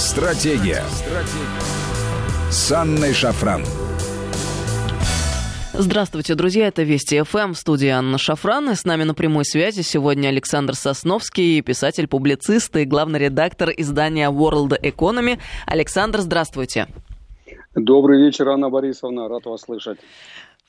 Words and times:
Стратегия. 0.00 0.82
Стратегия. 0.88 2.50
С 2.50 2.72
Анной 2.72 3.12
Шафран. 3.12 3.62
Здравствуйте, 5.74 6.34
друзья, 6.34 6.68
это 6.68 6.82
Вести 6.84 7.20
ФМ, 7.20 7.52
студия 7.52 7.98
Анна 7.98 8.16
Шафран, 8.16 8.70
и 8.70 8.74
с 8.76 8.86
нами 8.86 9.02
на 9.04 9.12
прямой 9.12 9.44
связи 9.44 9.82
сегодня 9.82 10.28
Александр 10.28 10.74
Сосновский, 10.74 11.60
писатель-публицист 11.60 12.74
и 12.76 12.86
главный 12.86 13.18
редактор 13.18 13.68
издания 13.76 14.30
World 14.30 14.80
Economy. 14.82 15.38
Александр, 15.66 16.20
здравствуйте. 16.20 16.88
Добрый 17.74 18.24
вечер, 18.24 18.48
Анна 18.48 18.70
Борисовна, 18.70 19.28
рад 19.28 19.44
вас 19.44 19.60
слышать. 19.60 19.98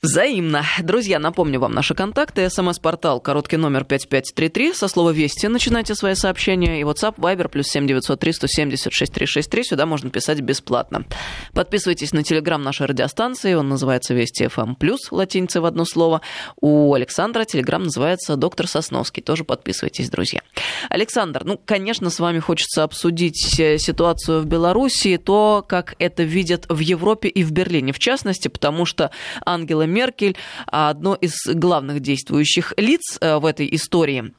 Взаимно. 0.04 0.64
Друзья, 0.82 1.20
напомню 1.20 1.60
вам 1.60 1.74
наши 1.74 1.94
контакты. 1.94 2.50
СМС-портал, 2.50 3.20
короткий 3.20 3.56
номер 3.56 3.84
5533. 3.84 4.74
Со 4.74 4.88
слова 4.88 5.10
«Вести» 5.10 5.46
начинайте 5.46 5.94
свои 5.94 6.16
сообщения. 6.16 6.80
И 6.80 6.82
WhatsApp, 6.82 7.14
Viber, 7.18 7.48
плюс 7.48 7.68
7903 7.68 8.32
170 8.32 8.92
6363. 8.92 9.62
Сюда 9.62 9.86
можно 9.86 10.10
писать 10.10 10.40
бесплатно. 10.40 11.04
Подписывайтесь 11.54 12.12
на 12.12 12.24
телеграм 12.24 12.60
нашей 12.60 12.88
радиостанции. 12.88 13.54
Он 13.54 13.68
называется 13.68 14.12
«Вести 14.12 14.46
FM+,» 14.46 14.74
плюс 14.74 15.12
латиница 15.12 15.60
в 15.60 15.66
одно 15.66 15.84
слово. 15.84 16.20
У 16.60 16.94
Александра 16.94 17.44
телеграм 17.44 17.84
называется 17.84 18.34
«Доктор 18.34 18.66
Сосновский». 18.66 19.22
Тоже 19.22 19.44
подписывайтесь, 19.44 20.10
друзья. 20.10 20.40
Александр, 20.90 21.42
ну, 21.44 21.60
конечно, 21.64 22.10
с 22.10 22.18
вами 22.18 22.40
хочется 22.40 22.82
обсудить 22.82 23.60
э, 23.60 23.78
ситуацию 23.78 24.40
в 24.40 24.46
Беларуси, 24.46 25.16
то, 25.16 25.64
как 25.64 25.94
это 26.00 26.24
видят 26.24 26.66
в 26.68 26.80
Европе 26.80 27.28
и 27.28 27.44
в 27.44 27.52
Берлине, 27.52 27.92
в 27.92 28.00
частности, 28.00 28.48
потому 28.48 28.84
что 28.84 29.12
Ангела 29.46 29.91
Меркель, 29.92 30.36
одно 30.66 31.14
из 31.14 31.34
главных 31.46 32.00
действующих 32.00 32.74
лиц 32.76 33.18
э, 33.20 33.36
в 33.36 33.46
этой 33.46 33.68
истории. 33.72 34.32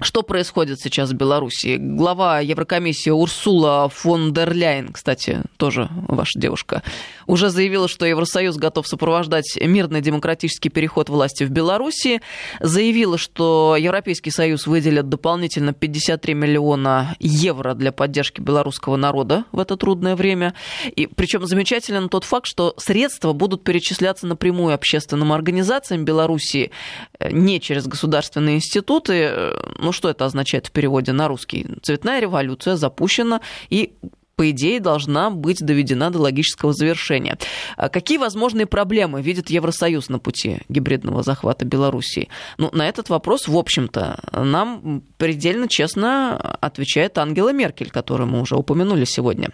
Что 0.00 0.22
происходит 0.22 0.78
сейчас 0.78 1.10
в 1.10 1.14
Беларуси? 1.14 1.76
Глава 1.78 2.40
Еврокомиссии 2.40 3.08
Урсула 3.08 3.88
фон 3.88 4.34
дер 4.34 4.52
Ляйен, 4.52 4.92
кстати, 4.92 5.42
тоже 5.56 5.88
ваша 5.90 6.38
девушка, 6.38 6.82
уже 7.26 7.50
заявила, 7.50 7.88
что 7.88 8.06
Евросоюз 8.06 8.56
готов 8.56 8.86
сопровождать 8.86 9.58
мирный 9.60 10.00
демократический 10.00 10.68
переход 10.68 11.08
власти 11.08 11.44
в 11.44 11.50
Беларуси. 11.50 12.20
Заявила, 12.60 13.18
что 13.18 13.76
Европейский 13.78 14.30
Союз 14.30 14.66
выделит 14.66 15.08
дополнительно 15.08 15.72
53 15.72 16.34
миллиона 16.34 17.16
евро 17.20 17.74
для 17.74 17.92
поддержки 17.92 18.40
белорусского 18.40 18.96
народа 18.96 19.44
в 19.52 19.58
это 19.58 19.76
трудное 19.76 20.16
время. 20.16 20.54
И 20.94 21.06
причем 21.06 21.46
замечателен 21.46 22.08
тот 22.08 22.24
факт, 22.24 22.46
что 22.46 22.74
средства 22.76 23.32
будут 23.32 23.64
перечисляться 23.64 24.26
напрямую 24.26 24.74
общественным 24.74 25.32
организациям 25.32 26.04
Беларуси 26.04 26.70
э, 27.18 27.30
не 27.32 27.60
через 27.60 27.86
государственные 27.86 28.56
институты, 28.56 29.52
ну, 29.78 29.92
что 29.92 30.08
это 30.08 30.24
означает 30.24 30.66
в 30.66 30.70
переводе 30.70 31.12
на 31.12 31.28
русский? 31.28 31.66
Цветная 31.82 32.20
революция 32.20 32.76
запущена, 32.76 33.40
и 33.70 33.94
по 34.36 34.50
идее, 34.50 34.80
должна 34.80 35.30
быть 35.30 35.64
доведена 35.64 36.10
до 36.10 36.18
логического 36.18 36.74
завершения. 36.74 37.38
А 37.76 37.88
какие 37.88 38.18
возможные 38.18 38.66
проблемы 38.66 39.22
видит 39.22 39.48
Евросоюз 39.48 40.10
на 40.10 40.18
пути 40.18 40.58
гибридного 40.68 41.22
захвата 41.22 41.64
Белоруссии? 41.64 42.28
Ну, 42.58 42.68
на 42.72 42.86
этот 42.86 43.08
вопрос, 43.08 43.48
в 43.48 43.56
общем-то, 43.56 44.20
нам 44.32 45.02
предельно 45.16 45.68
честно 45.68 46.36
отвечает 46.60 47.16
Ангела 47.16 47.52
Меркель, 47.52 47.90
которую 47.90 48.28
мы 48.28 48.40
уже 48.42 48.56
упомянули 48.56 49.06
сегодня. 49.06 49.48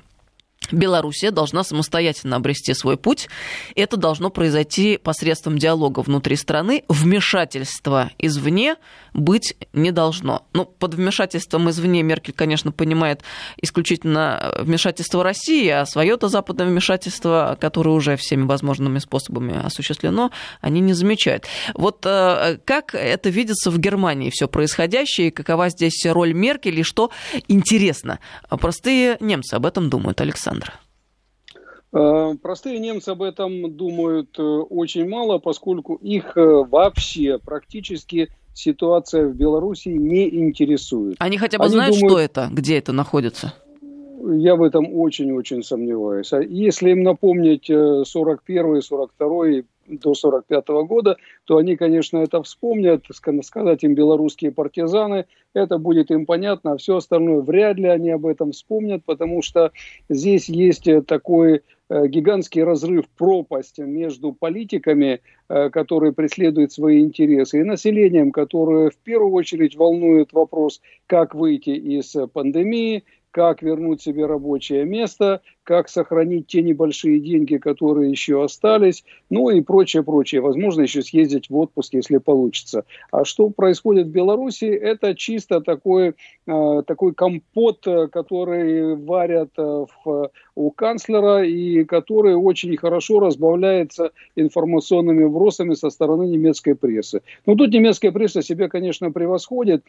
Белоруссия 0.70 1.30
должна 1.30 1.64
самостоятельно 1.64 2.36
обрести 2.36 2.74
свой 2.74 2.96
путь. 2.96 3.28
Это 3.74 3.96
должно 3.96 4.30
произойти 4.30 4.96
посредством 4.96 5.58
диалога 5.58 6.00
внутри 6.00 6.36
страны. 6.36 6.84
Вмешательства 6.88 8.10
извне 8.18 8.76
быть 9.12 9.54
не 9.72 9.90
должно. 9.90 10.46
Ну, 10.52 10.64
под 10.64 10.94
вмешательством 10.94 11.68
извне 11.68 12.02
Меркель, 12.02 12.34
конечно, 12.34 12.72
понимает 12.72 13.22
исключительно 13.60 14.54
вмешательство 14.58 15.22
России, 15.22 15.68
а 15.68 15.84
свое-то 15.86 16.28
западное 16.28 16.66
вмешательство, 16.66 17.56
которое 17.60 17.90
уже 17.90 18.16
всеми 18.16 18.44
возможными 18.44 18.98
способами 18.98 19.64
осуществлено, 19.64 20.30
они 20.60 20.80
не 20.80 20.94
замечают. 20.94 21.46
Вот 21.74 22.04
э, 22.06 22.58
как 22.64 22.94
это 22.94 23.28
видится 23.28 23.70
в 23.70 23.78
Германии 23.78 24.30
все 24.30 24.48
происходящее, 24.48 25.30
какова 25.30 25.68
здесь 25.68 26.04
роль 26.06 26.32
Меркель, 26.32 26.80
и 26.80 26.82
что 26.82 27.10
интересно, 27.48 28.20
простые 28.48 29.16
немцы 29.20 29.54
об 29.54 29.66
этом 29.66 29.90
думают, 29.90 30.20
Александр? 30.20 30.51
Александр? 30.52 30.72
Э, 31.94 32.34
простые 32.42 32.78
немцы 32.78 33.10
об 33.10 33.22
этом 33.22 33.76
думают 33.76 34.38
э, 34.38 34.42
очень 34.42 35.08
мало, 35.08 35.38
поскольку 35.38 35.94
их 35.96 36.36
э, 36.36 36.40
вообще 36.40 37.38
практически 37.38 38.28
ситуация 38.54 39.26
в 39.26 39.34
Беларуси 39.34 39.88
не 39.88 40.28
интересует. 40.28 41.16
Они 41.18 41.38
хотя 41.38 41.58
бы 41.58 41.64
Они 41.64 41.74
знают, 41.74 41.94
думают, 41.94 42.12
что 42.12 42.20
это, 42.20 42.48
где 42.50 42.78
это 42.78 42.92
находится? 42.92 43.54
Я 44.24 44.54
в 44.54 44.62
этом 44.62 44.86
очень-очень 44.94 45.64
сомневаюсь. 45.64 46.32
А 46.32 46.40
если 46.40 46.90
им 46.90 47.02
напомнить 47.02 47.68
41-й, 47.68 48.78
42-й 48.78 49.64
до 49.88 50.14
45 50.14 50.68
года, 50.86 51.16
то 51.44 51.56
они, 51.56 51.76
конечно, 51.76 52.18
это 52.18 52.40
вспомнят, 52.42 53.04
сказать 53.42 53.82
им 53.82 53.94
белорусские 53.94 54.52
партизаны, 54.52 55.26
это 55.54 55.78
будет 55.78 56.12
им 56.12 56.24
понятно, 56.24 56.72
а 56.72 56.76
все 56.76 56.96
остальное 56.98 57.40
вряд 57.40 57.78
ли 57.78 57.88
они 57.88 58.10
об 58.10 58.26
этом 58.26 58.52
вспомнят, 58.52 59.04
потому 59.04 59.42
что 59.42 59.72
здесь 60.08 60.48
есть 60.48 60.88
такой 61.06 61.62
э, 61.88 62.06
гигантский 62.06 62.62
разрыв, 62.62 63.08
пропасть 63.18 63.78
между 63.78 64.32
политиками, 64.32 65.20
э, 65.48 65.70
которые 65.70 66.12
преследуют 66.12 66.72
свои 66.72 67.00
интересы, 67.00 67.60
и 67.60 67.64
населением, 67.64 68.30
которое 68.30 68.90
в 68.90 68.96
первую 68.98 69.32
очередь 69.32 69.74
волнует 69.74 70.32
вопрос, 70.32 70.80
как 71.06 71.34
выйти 71.34 71.70
из 71.70 72.14
пандемии, 72.32 73.02
как 73.32 73.62
вернуть 73.62 74.02
себе 74.02 74.26
рабочее 74.26 74.84
место, 74.84 75.40
как 75.64 75.88
сохранить 75.88 76.46
те 76.46 76.62
небольшие 76.62 77.18
деньги, 77.18 77.56
которые 77.56 78.10
еще 78.10 78.44
остались, 78.44 79.04
ну 79.30 79.50
и 79.50 79.60
прочее, 79.62 80.02
прочее. 80.02 80.40
Возможно, 80.40 80.82
еще 80.82 81.02
съездить 81.02 81.48
в 81.50 81.56
отпуск, 81.56 81.94
если 81.94 82.18
получится. 82.18 82.84
А 83.10 83.24
что 83.24 83.48
происходит 83.50 84.08
в 84.08 84.10
Беларуси, 84.10 84.66
это 84.66 85.14
чисто 85.14 85.60
такой, 85.60 86.14
э, 86.46 86.82
такой 86.86 87.14
компот, 87.14 87.86
который 88.12 88.96
варят 88.96 89.50
э, 89.56 89.86
в, 90.04 90.30
у 90.54 90.70
канцлера 90.70 91.42
и 91.42 91.84
который 91.84 92.34
очень 92.34 92.76
хорошо 92.76 93.20
разбавляется 93.20 94.12
информационными 94.36 95.24
вбросами 95.24 95.74
со 95.74 95.90
стороны 95.90 96.24
немецкой 96.24 96.74
прессы. 96.74 97.22
Но 97.46 97.54
тут 97.54 97.72
немецкая 97.72 98.12
пресса 98.12 98.42
себя, 98.42 98.68
конечно, 98.68 99.10
превосходит 99.10 99.84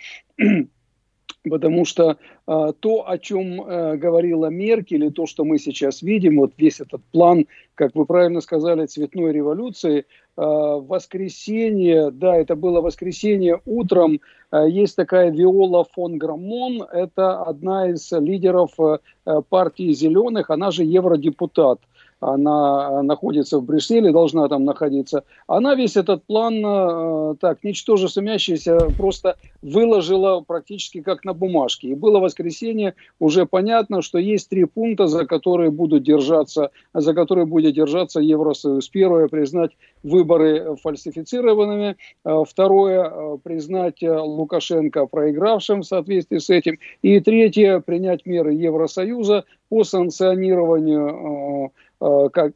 Потому 1.49 1.83
что 1.83 2.17
э, 2.47 2.73
то, 2.79 3.09
о 3.09 3.17
чем 3.17 3.61
э, 3.61 3.97
говорила 3.97 4.47
Меркель, 4.47 5.05
и 5.05 5.09
то, 5.09 5.25
что 5.25 5.43
мы 5.43 5.57
сейчас 5.57 6.01
видим, 6.01 6.37
вот 6.37 6.53
весь 6.57 6.79
этот 6.79 7.01
план, 7.11 7.47
как 7.75 7.95
вы 7.95 8.05
правильно 8.05 8.39
сказали, 8.39 8.85
цветной 8.85 9.33
революции, 9.33 9.99
э, 9.99 10.03
воскресенье, 10.37 12.11
да, 12.11 12.37
это 12.37 12.55
было 12.55 12.79
воскресенье 12.79 13.59
утром, 13.65 14.21
э, 14.51 14.69
есть 14.69 14.95
такая 14.95 15.31
Виола 15.31 15.83
фон 15.83 16.17
Граммон, 16.17 16.83
это 16.83 17.43
одна 17.43 17.89
из 17.89 18.09
лидеров 18.13 18.71
э, 18.79 19.41
партии 19.49 19.91
«Зеленых», 19.91 20.49
она 20.49 20.71
же 20.71 20.85
евродепутат 20.85 21.81
она 22.19 23.01
находится 23.03 23.59
в 23.59 23.63
Брюсселе, 23.63 24.11
должна 24.11 24.47
там 24.47 24.65
находиться. 24.65 25.23
Она 25.47 25.75
весь 25.75 25.97
этот 25.97 26.23
план, 26.25 26.61
э, 26.65 27.35
так, 27.39 27.63
ничтоже 27.63 28.09
сумящийся, 28.09 28.89
просто 28.97 29.37
выложила 29.61 30.41
практически 30.41 31.01
как 31.01 31.25
на 31.25 31.33
бумажке. 31.33 31.89
И 31.89 31.95
было 31.95 32.19
воскресенье, 32.19 32.95
уже 33.19 33.45
понятно, 33.45 34.01
что 34.01 34.17
есть 34.17 34.49
три 34.49 34.65
пункта, 34.65 35.07
за 35.07 35.25
которые 35.25 35.71
будут 35.71 36.03
держаться, 36.03 36.71
за 36.93 37.13
которые 37.13 37.45
будет 37.45 37.75
держаться 37.75 38.19
Евросоюз. 38.19 38.87
Первое, 38.89 39.27
признать 39.27 39.71
выборы 40.03 40.75
фальсифицированными. 40.81 41.95
Э, 42.25 42.43
второе, 42.47 43.09
э, 43.09 43.37
признать 43.43 44.01
Лукашенко 44.01 45.05
проигравшим 45.07 45.81
в 45.81 45.85
соответствии 45.85 46.37
с 46.37 46.49
этим. 46.49 46.77
И 47.01 47.19
третье, 47.19 47.79
принять 47.79 48.25
меры 48.25 48.53
Евросоюза 48.53 49.45
по 49.69 49.83
санкционированию 49.83 51.71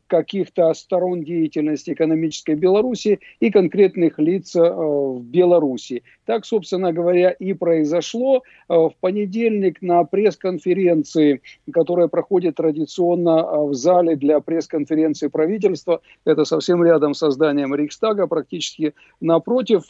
каких-то 0.08 0.74
сторон 0.74 1.24
деятельности 1.24 1.92
экономической 1.92 2.56
Беларуси 2.56 3.20
и 3.40 3.50
конкретных 3.50 4.20
лиц 4.20 4.56
э, 4.56 4.60
в 4.60 5.22
Беларуси. 5.24 6.04
Так, 6.26 6.46
собственно 6.46 6.92
говоря, 6.92 7.32
и 7.32 7.54
произошло. 7.54 8.44
Э, 8.70 8.74
в 8.74 8.94
понедельник 9.00 9.82
на 9.82 10.04
пресс-конференции, 10.04 11.42
которая 11.72 12.08
проходит 12.08 12.56
традиционно 12.56 13.66
в 13.66 13.74
зале 13.74 14.16
для 14.16 14.40
пресс-конференции 14.42 15.28
правительства, 15.28 16.02
это 16.26 16.46
совсем 16.46 16.84
рядом 16.84 17.14
с 17.14 17.32
зданием 17.32 17.74
Рейхстага, 17.74 18.28
практически 18.28 18.94
напротив, 19.22 19.84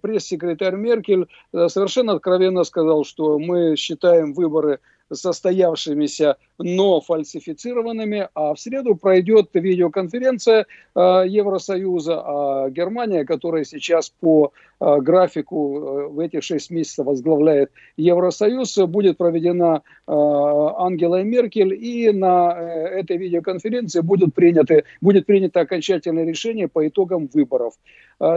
пресс-секретарь 0.00 0.76
Меркель 0.76 1.26
совершенно 1.52 2.14
откровенно 2.14 2.64
сказал, 2.64 3.04
что 3.04 3.38
мы 3.38 3.76
считаем 3.76 4.32
выборы 4.32 4.78
состоявшимися, 5.12 6.36
но 6.58 7.00
фальсифицированными, 7.00 8.28
а 8.34 8.54
в 8.54 8.60
среду 8.60 8.96
пройдет 8.96 9.50
видеоконференция 9.54 10.66
э, 10.94 11.24
Евросоюза, 11.28 12.22
а 12.24 12.70
Германия, 12.70 13.24
которая 13.24 13.64
сейчас 13.64 14.08
по 14.08 14.52
э, 14.80 15.00
графику 15.00 15.78
э, 15.78 16.06
в 16.08 16.18
этих 16.18 16.42
шесть 16.42 16.70
месяцев 16.70 17.06
возглавляет 17.06 17.70
Евросоюз, 17.96 18.78
будет 18.88 19.18
проведена 19.18 19.82
Ангелой 20.06 21.24
Меркель, 21.24 21.74
и 21.74 22.12
на 22.12 22.52
этой 22.52 23.16
видеоконференции 23.16 24.00
будут 24.00 24.34
приняты, 24.34 24.84
будет 25.00 25.26
принято 25.26 25.60
окончательное 25.60 26.24
решение 26.24 26.68
по 26.68 26.86
итогам 26.86 27.28
выборов. 27.32 27.74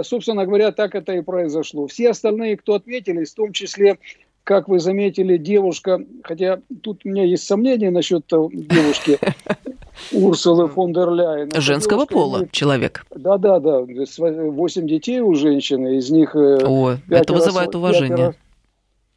Собственно 0.01 0.45
говоря, 0.45 0.71
так 0.71 0.95
это 0.95 1.13
и 1.13 1.21
произошло. 1.21 1.87
Все 1.87 2.09
остальные, 2.09 2.57
кто 2.57 2.73
отметились, 2.73 3.31
в 3.31 3.35
том 3.35 3.53
числе 3.53 3.97
как 4.49 4.67
вы 4.67 4.79
заметили, 4.79 5.37
девушка, 5.37 6.03
хотя 6.23 6.59
тут 6.81 7.01
у 7.05 7.09
меня 7.09 7.23
есть 7.23 7.45
сомнения 7.45 7.91
насчет 7.91 8.25
девушки 8.27 9.19
Урсулы 10.11 10.67
фон 10.67 10.91
дер 10.91 11.11
Ляйен. 11.11 11.51
Женского 11.61 12.07
пола 12.07 12.37
имеет... 12.37 12.51
человек. 12.51 13.05
Да-да-да, 13.15 13.81
восемь 13.81 14.87
детей 14.87 15.19
у 15.19 15.35
женщины, 15.35 15.97
из 15.97 16.09
них... 16.09 16.35
Э, 16.35 16.65
О, 16.65 16.95
это 17.11 17.31
вызывает 17.31 17.75
уважение. 17.75 18.09
Пятеро, 18.09 18.35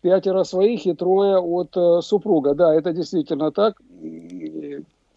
пятеро 0.02 0.44
своих 0.44 0.84
и 0.84 0.92
трое 0.92 1.38
от 1.38 1.74
э, 1.78 2.02
супруга. 2.02 2.54
Да, 2.54 2.74
это 2.74 2.92
действительно 2.92 3.50
так. 3.52 3.80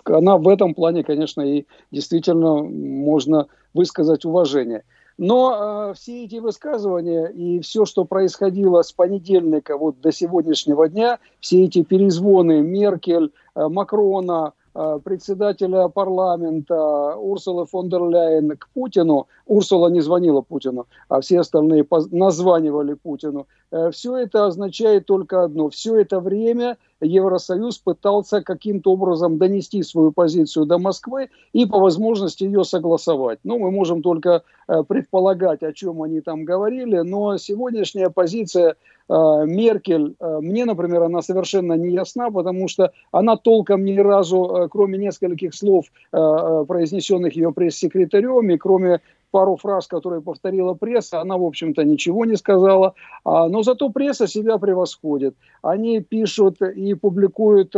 Она 0.05 0.37
в 0.37 0.47
этом 0.47 0.75
плане, 0.75 1.03
конечно, 1.03 1.41
и 1.41 1.65
действительно 1.91 2.63
можно 2.63 3.47
высказать 3.73 4.23
уважение. 4.23 4.83
Но 5.17 5.91
э, 5.91 5.93
все 5.93 6.25
эти 6.25 6.37
высказывания 6.37 7.27
и 7.27 7.59
все, 7.61 7.85
что 7.85 8.03
происходило 8.03 8.81
с 8.81 8.91
понедельника 8.91 9.77
вот 9.77 10.01
до 10.01 10.11
сегодняшнего 10.11 10.89
дня, 10.89 11.19
все 11.39 11.63
эти 11.63 11.83
перезвоны 11.83 12.61
Меркель, 12.61 13.31
э, 13.55 13.67
Макрона, 13.67 14.53
Э, 14.75 14.99
председателя 15.01 15.87
парламента 15.87 17.15
Урсулы 17.15 17.65
фон 17.65 17.87
дер 17.89 18.03
Ляйен 18.09 18.57
к 18.57 18.67
Путину. 18.73 19.27
Урсула 19.45 19.87
не 19.87 20.01
звонила 20.01 20.41
Путину, 20.41 20.85
а 21.07 21.21
все 21.21 21.39
остальные 21.39 21.87
названивали 22.11 22.93
Путину. 22.93 23.47
Э, 23.71 23.91
все 23.91 24.17
это 24.17 24.45
означает 24.45 25.05
только 25.05 25.43
одно. 25.43 25.69
Все 25.69 25.95
это 25.95 26.19
время 26.19 26.77
Евросоюз 27.01 27.77
пытался 27.79 28.41
каким-то 28.41 28.93
образом 28.93 29.37
донести 29.37 29.83
свою 29.83 30.11
позицию 30.11 30.65
до 30.65 30.77
Москвы 30.77 31.29
и 31.53 31.65
по 31.65 31.79
возможности 31.79 32.43
ее 32.43 32.63
согласовать. 32.63 33.39
Ну, 33.43 33.59
мы 33.59 33.71
можем 33.71 34.01
только 34.01 34.43
э, 34.67 34.83
предполагать, 34.83 35.63
о 35.63 35.73
чем 35.73 36.01
они 36.01 36.21
там 36.21 36.45
говорили, 36.45 36.99
но 36.99 37.37
сегодняшняя 37.37 38.09
позиция 38.09 38.75
Э, 39.07 39.43
Меркель, 39.45 40.15
э, 40.19 40.39
мне, 40.41 40.65
например, 40.65 41.03
она 41.03 41.21
совершенно 41.21 41.73
не 41.73 41.91
ясна, 41.91 42.31
потому 42.31 42.67
что 42.67 42.91
она 43.11 43.37
толком 43.37 43.85
ни 43.85 43.97
разу, 43.97 44.67
кроме 44.71 44.97
нескольких 44.97 45.53
слов, 45.53 45.85
произнесенных 46.11 47.35
ее 47.35 47.51
пресс-секретарем, 47.51 48.49
и 48.49 48.57
кроме 48.57 49.01
пару 49.35 49.57
фраз, 49.57 49.87
которые 49.87 50.21
повторила 50.21 50.75
пресса, 50.75 51.19
она, 51.19 51.35
в 51.37 51.43
общем-то, 51.43 51.83
ничего 51.83 52.23
не 52.23 52.37
сказала. 52.37 52.93
А, 53.25 53.49
но 53.49 53.63
зато 53.63 53.89
пресса 53.89 54.27
себя 54.27 54.57
превосходит. 54.57 55.35
Они 55.61 55.99
пишут 55.99 56.61
и 56.61 56.93
публикуют 56.93 57.75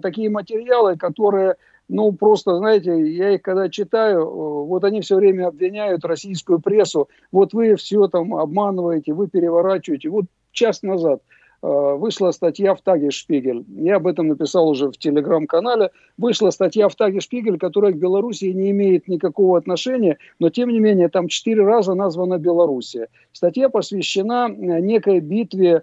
такие 0.00 0.30
материалы, 0.30 0.96
которые 0.96 1.56
ну, 1.90 2.12
просто, 2.12 2.56
знаете, 2.56 2.90
я 3.12 3.34
их 3.34 3.42
когда 3.42 3.68
читаю, 3.68 4.26
вот 4.64 4.84
они 4.84 5.02
все 5.02 5.16
время 5.16 5.48
обвиняют 5.48 6.06
российскую 6.06 6.58
прессу, 6.58 7.10
вот 7.30 7.52
вы 7.52 7.76
все 7.76 8.08
там 8.08 8.34
обманываете, 8.34 9.12
вы 9.12 9.28
переворачиваете. 9.28 10.08
Вот 10.08 10.24
час 10.52 10.82
назад 10.82 11.20
э, 11.20 11.43
вышла 11.64 12.30
статья 12.30 12.74
в 12.74 12.82
Таге 12.82 13.10
Шпигель. 13.10 13.64
Я 13.68 13.96
об 13.96 14.06
этом 14.06 14.28
написал 14.28 14.68
уже 14.68 14.88
в 14.88 14.98
телеграм-канале. 14.98 15.90
Вышла 16.18 16.50
статья 16.50 16.90
в 16.90 16.94
Таге 16.94 17.20
Шпигель, 17.20 17.58
которая 17.58 17.92
к 17.92 17.96
Белоруссии 17.96 18.52
не 18.52 18.70
имеет 18.70 19.08
никакого 19.08 19.56
отношения, 19.56 20.18
но 20.38 20.50
тем 20.50 20.68
не 20.68 20.78
менее 20.78 21.08
там 21.08 21.28
четыре 21.28 21.64
раза 21.64 21.94
названа 21.94 22.38
Белоруссия. 22.38 23.08
Статья 23.32 23.70
посвящена 23.70 24.48
э, 24.50 24.80
некой 24.80 25.20
битве 25.20 25.76
э, 25.76 25.80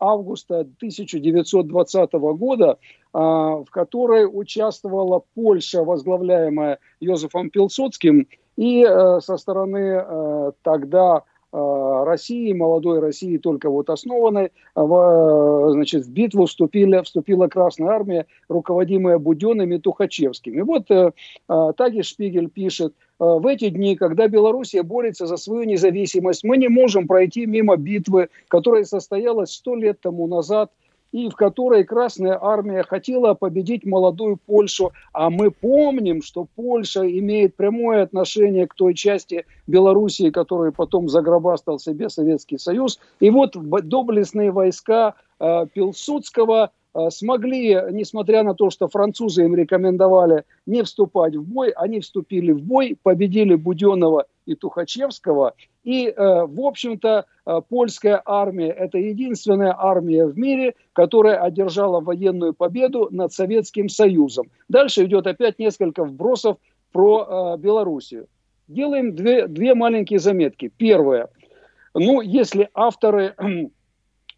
августа 0.00 0.60
1920 0.60 2.12
года, 2.12 2.78
в 3.12 3.66
которой 3.70 4.28
участвовала 4.30 5.22
Польша, 5.34 5.82
возглавляемая 5.82 6.78
Йозефом 7.00 7.48
Пилсудским, 7.48 8.28
и 8.56 8.84
со 8.84 9.36
стороны 9.38 10.52
тогда 10.62 11.22
Э, 11.37 11.37
России, 11.52 12.52
молодой 12.52 13.00
России, 13.00 13.38
только 13.38 13.70
вот 13.70 13.90
основанной, 13.90 14.50
в, 14.74 15.72
значит, 15.72 16.04
в 16.04 16.10
битву 16.10 16.46
вступили, 16.46 17.02
вступила 17.02 17.48
Красная 17.48 17.88
Армия, 17.88 18.26
руководимая 18.48 19.18
Буденным 19.18 19.72
и 19.72 19.78
Тухачевским. 19.78 20.58
И 20.58 20.62
вот 20.62 20.90
э, 20.90 21.12
э 21.48 22.02
Шпигель 22.02 22.48
пишет, 22.48 22.94
э, 23.20 23.24
в 23.24 23.46
эти 23.46 23.70
дни, 23.70 23.96
когда 23.96 24.28
Белоруссия 24.28 24.82
борется 24.82 25.26
за 25.26 25.36
свою 25.36 25.64
независимость, 25.64 26.44
мы 26.44 26.56
не 26.56 26.68
можем 26.68 27.06
пройти 27.06 27.46
мимо 27.46 27.76
битвы, 27.76 28.28
которая 28.48 28.84
состоялась 28.84 29.52
сто 29.52 29.74
лет 29.74 30.00
тому 30.00 30.26
назад– 30.26 30.70
и 31.12 31.28
в 31.28 31.34
которой 31.34 31.84
Красная 31.84 32.38
Армия 32.40 32.82
хотела 32.82 33.34
победить 33.34 33.84
молодую 33.84 34.36
Польшу. 34.36 34.92
А 35.12 35.30
мы 35.30 35.50
помним, 35.50 36.22
что 36.22 36.46
Польша 36.54 37.08
имеет 37.18 37.56
прямое 37.56 38.02
отношение 38.02 38.66
к 38.66 38.74
той 38.74 38.94
части 38.94 39.46
Белоруссии, 39.66 40.30
которую 40.30 40.72
потом 40.72 41.08
загробастал 41.08 41.78
себе 41.78 42.08
Советский 42.10 42.58
Союз. 42.58 42.98
И 43.20 43.30
вот 43.30 43.56
доблестные 43.56 44.50
войска 44.50 45.14
э, 45.40 45.66
Пилсудского 45.72 46.72
смогли, 47.10 47.78
несмотря 47.90 48.42
на 48.42 48.54
то, 48.54 48.70
что 48.70 48.88
французы 48.88 49.44
им 49.44 49.54
рекомендовали 49.54 50.44
не 50.66 50.82
вступать 50.82 51.36
в 51.36 51.42
бой, 51.42 51.70
они 51.70 52.00
вступили 52.00 52.52
в 52.52 52.62
бой, 52.62 52.96
победили 53.02 53.54
Буденного 53.54 54.26
и 54.48 54.54
Тухачевского. 54.54 55.54
И, 55.84 56.08
э, 56.08 56.12
в 56.16 56.60
общем-то, 56.60 57.26
э, 57.46 57.60
польская 57.68 58.20
армия– 58.24 58.70
это 58.78 58.98
единственная 58.98 59.74
армия 59.78 60.26
в 60.26 60.38
мире, 60.38 60.74
которая 60.94 61.40
одержала 61.40 62.00
военную 62.00 62.54
победу 62.54 63.08
над 63.10 63.32
Советским 63.32 63.88
Союзом. 63.88 64.50
Дальше 64.68 65.04
идет 65.04 65.26
опять 65.26 65.58
несколько 65.58 66.04
вбросов 66.04 66.56
про 66.92 67.54
э, 67.56 67.58
Белоруссию. 67.58 68.26
Делаем 68.68 69.14
две, 69.14 69.46
две 69.46 69.74
маленькие 69.74 70.18
заметки. 70.18 70.72
Первое. 70.76 71.28
Ну, 71.94 72.20
если 72.22 72.68
авторы 72.74 73.34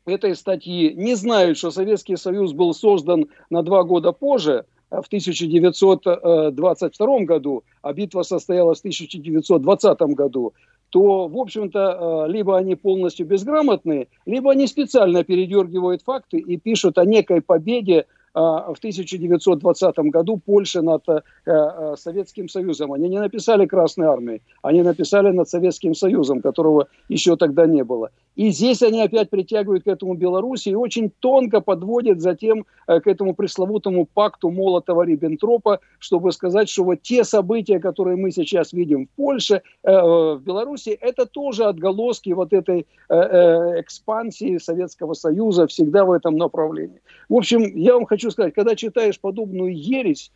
этой 0.06 0.34
статьи. 0.34 0.94
Не 0.94 1.14
знают, 1.14 1.58
что 1.58 1.70
Советский 1.70 2.16
Союз 2.16 2.52
был 2.52 2.74
создан 2.74 3.28
на 3.50 3.62
два 3.62 3.84
года 3.84 4.12
позже– 4.12 4.64
в 4.90 5.06
1922 5.06 7.20
году, 7.20 7.62
а 7.82 7.92
битва 7.92 8.22
состоялась 8.22 8.78
в 8.78 8.80
1920 8.82 10.00
году, 10.00 10.52
то, 10.90 11.28
в 11.28 11.38
общем-то, 11.38 12.26
э, 12.26 12.32
либо 12.32 12.58
они 12.58 12.74
полностью 12.74 13.26
безграмотны, 13.26 14.08
либо 14.26 14.50
они 14.50 14.66
специально 14.66 15.22
передергивают 15.22 16.02
факты 16.02 16.38
и 16.38 16.56
пишут 16.56 16.98
о 16.98 17.04
некой 17.04 17.40
победе 17.40 18.06
в 18.34 18.76
1920 18.78 19.98
году 20.10 20.36
Польши 20.36 20.82
над 20.82 21.02
э, 21.08 21.20
э, 21.46 21.94
Советским 21.96 22.48
Союзом. 22.48 22.92
Они 22.92 23.08
не 23.08 23.18
написали 23.18 23.66
Красной 23.66 24.06
Армии, 24.06 24.42
они 24.62 24.82
написали 24.82 25.30
над 25.30 25.48
Советским 25.48 25.94
Союзом, 25.94 26.40
которого 26.40 26.88
еще 27.08 27.36
тогда 27.36 27.66
не 27.66 27.82
было. 27.82 28.10
И 28.36 28.50
здесь 28.50 28.82
они 28.82 29.02
опять 29.02 29.30
притягивают 29.30 29.84
к 29.84 29.88
этому 29.88 30.14
Беларуси 30.14 30.68
и 30.68 30.74
очень 30.74 31.10
тонко 31.20 31.60
подводят 31.60 32.20
затем 32.20 32.66
э, 32.86 33.00
к 33.00 33.06
этому 33.08 33.34
пресловутому 33.34 34.06
пакту 34.06 34.50
Молотова-Риббентропа, 34.50 35.78
чтобы 35.98 36.30
сказать, 36.30 36.68
что 36.68 36.84
вот 36.84 37.02
те 37.02 37.24
события, 37.24 37.80
которые 37.80 38.16
мы 38.16 38.30
сейчас 38.30 38.72
видим 38.72 39.06
в 39.06 39.10
Польше, 39.16 39.62
в 39.82 40.40
Беларуси, 40.44 40.90
это 40.90 41.26
тоже 41.26 41.64
отголоски 41.64 42.30
вот 42.30 42.52
этой 42.52 42.86
экспансии 43.08 44.58
Советского 44.58 45.14
Союза 45.14 45.66
всегда 45.66 46.04
в 46.04 46.12
этом 46.12 46.36
направлении. 46.36 47.00
В 47.28 47.34
общем, 47.34 47.62
я 47.76 47.94
вам 47.94 48.06
хочу 48.06 48.19
хочу 48.20 48.30
сказать, 48.30 48.54
когда 48.54 48.76
читаешь 48.76 49.18
подобную 49.18 49.74
ересь, 49.74 50.30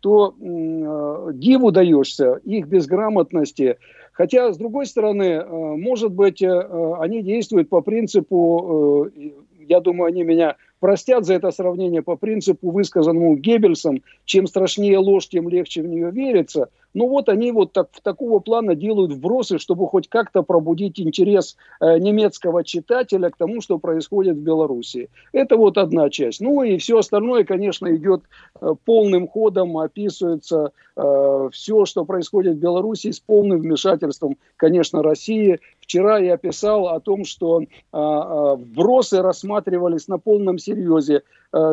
то 0.00 0.34
э, 0.40 1.32
диву 1.34 1.70
даешься 1.70 2.40
их 2.44 2.66
безграмотности. 2.66 3.78
Хотя, 4.12 4.52
с 4.52 4.58
другой 4.58 4.86
стороны, 4.86 5.22
э, 5.22 5.46
может 5.76 6.12
быть, 6.12 6.42
э, 6.42 6.94
они 6.98 7.22
действуют 7.22 7.68
по 7.68 7.80
принципу, 7.80 9.08
э, 9.16 9.30
я 9.68 9.80
думаю, 9.80 10.08
они 10.08 10.24
меня 10.24 10.56
простят 10.80 11.26
за 11.26 11.34
это 11.34 11.52
сравнение, 11.52 12.02
по 12.02 12.16
принципу, 12.16 12.70
высказанному 12.70 13.36
Геббельсом, 13.36 14.02
чем 14.24 14.48
страшнее 14.48 14.98
ложь, 14.98 15.28
тем 15.28 15.48
легче 15.48 15.82
в 15.82 15.86
нее 15.86 16.10
верится. 16.10 16.70
Ну 16.94 17.08
вот 17.08 17.28
они 17.28 17.52
вот 17.52 17.72
так, 17.72 17.88
в 17.92 18.00
такого 18.00 18.38
плана 18.38 18.74
делают 18.74 19.12
вбросы, 19.12 19.58
чтобы 19.58 19.86
хоть 19.86 20.08
как-то 20.08 20.42
пробудить 20.42 21.00
интерес 21.00 21.56
э, 21.80 21.98
немецкого 21.98 22.64
читателя 22.64 23.30
к 23.30 23.36
тому, 23.36 23.60
что 23.60 23.78
происходит 23.78 24.36
в 24.36 24.42
Беларуси. 24.42 25.10
Это 25.32 25.56
вот 25.56 25.78
одна 25.78 26.10
часть. 26.10 26.40
Ну 26.40 26.62
и 26.62 26.78
все 26.78 26.98
остальное, 26.98 27.44
конечно, 27.44 27.94
идет 27.94 28.22
э, 28.60 28.74
полным 28.84 29.28
ходом, 29.28 29.76
описывается 29.78 30.72
э, 30.96 31.48
все, 31.52 31.84
что 31.84 32.04
происходит 32.04 32.56
в 32.56 32.60
Беларуси 32.60 33.10
с 33.10 33.20
полным 33.20 33.60
вмешательством, 33.60 34.38
конечно, 34.56 35.02
России 35.02 35.60
Вчера 35.88 36.18
я 36.18 36.36
писал 36.36 36.88
о 36.88 37.00
том, 37.00 37.24
что 37.24 37.62
вбросы 37.92 39.22
рассматривались 39.22 40.06
на 40.06 40.18
полном 40.18 40.58
серьезе, 40.58 41.22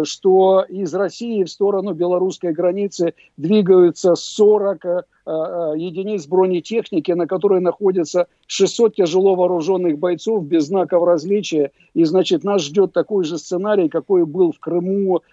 что 0.04 0.62
из 0.70 0.96
России 0.96 1.44
в 1.44 1.50
сторону 1.50 1.92
белорусской 1.92 2.54
границы 2.54 3.14
двигаются 3.36 4.16
40 4.16 5.06
единиц 5.26 6.28
бронетехники, 6.28 7.12
на 7.12 7.28
которой 7.28 7.60
находится 7.60 8.28
600 8.48 8.96
тяжело 8.96 9.36
вооруженных 9.36 10.00
бойцов 10.00 10.46
без 10.46 10.68
знаков 10.68 11.04
различия. 11.04 11.72
И, 11.94 12.06
значит, 12.06 12.46
нас 12.46 12.62
ждет 12.62 12.94
такой 12.94 13.26
же 13.26 13.38
сценарий, 13.38 13.90
какой 13.90 14.26
был 14.26 14.54
в 14.54 14.60
Крыму, 14.62 15.18
а 15.18 15.24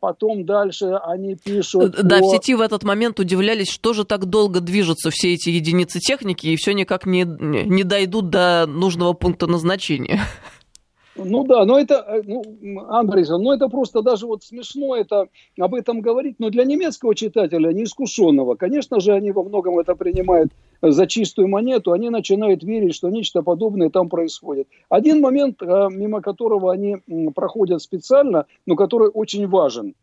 потом 0.00 0.44
дальше 0.44 0.98
они 1.04 1.36
пишут... 1.36 1.92
Да, 2.02 2.18
о... 2.18 2.20
в 2.20 2.30
сети 2.30 2.54
в 2.54 2.60
этот 2.60 2.82
момент 2.82 3.20
удивлялись, 3.20 3.70
что 3.70 3.92
же 3.92 4.04
так 4.04 4.26
долго 4.26 4.60
движутся 4.60 5.10
все 5.10 5.34
эти 5.34 5.50
единицы 5.50 6.00
техники, 6.00 6.48
и 6.48 6.56
все 6.56 6.72
никак 6.72 7.06
не, 7.06 7.22
не 7.22 7.84
дойдут 7.84 8.30
до 8.30 8.66
нужного 8.66 9.12
пункта 9.12 9.46
назначения. 9.46 10.20
Ну 11.24 11.44
да, 11.44 11.64
но 11.64 11.78
это, 11.78 12.04
э, 12.08 12.22
ну, 12.24 12.42
Андрейсон, 12.88 13.42
ну 13.42 13.52
это 13.52 13.68
просто 13.68 14.02
даже 14.02 14.26
вот 14.26 14.42
смешно 14.42 14.96
это, 14.96 15.28
об 15.58 15.74
этом 15.74 16.00
говорить, 16.00 16.36
но 16.38 16.50
для 16.50 16.64
немецкого 16.64 17.14
читателя, 17.14 17.72
неискушенного, 17.72 18.54
конечно 18.54 19.00
же, 19.00 19.12
они 19.12 19.32
во 19.32 19.42
многом 19.42 19.78
это 19.78 19.94
принимают 19.94 20.50
за 20.82 21.06
чистую 21.06 21.48
монету, 21.48 21.92
они 21.92 22.10
начинают 22.10 22.62
верить, 22.62 22.94
что 22.94 23.10
нечто 23.10 23.42
подобное 23.42 23.90
там 23.90 24.08
происходит. 24.08 24.68
Один 24.88 25.20
момент, 25.20 25.62
э, 25.62 25.88
мимо 25.90 26.22
которого 26.22 26.72
они 26.72 26.98
проходят 27.34 27.82
специально, 27.82 28.46
но 28.66 28.76
который 28.76 29.08
очень 29.08 29.46
важен. 29.46 29.94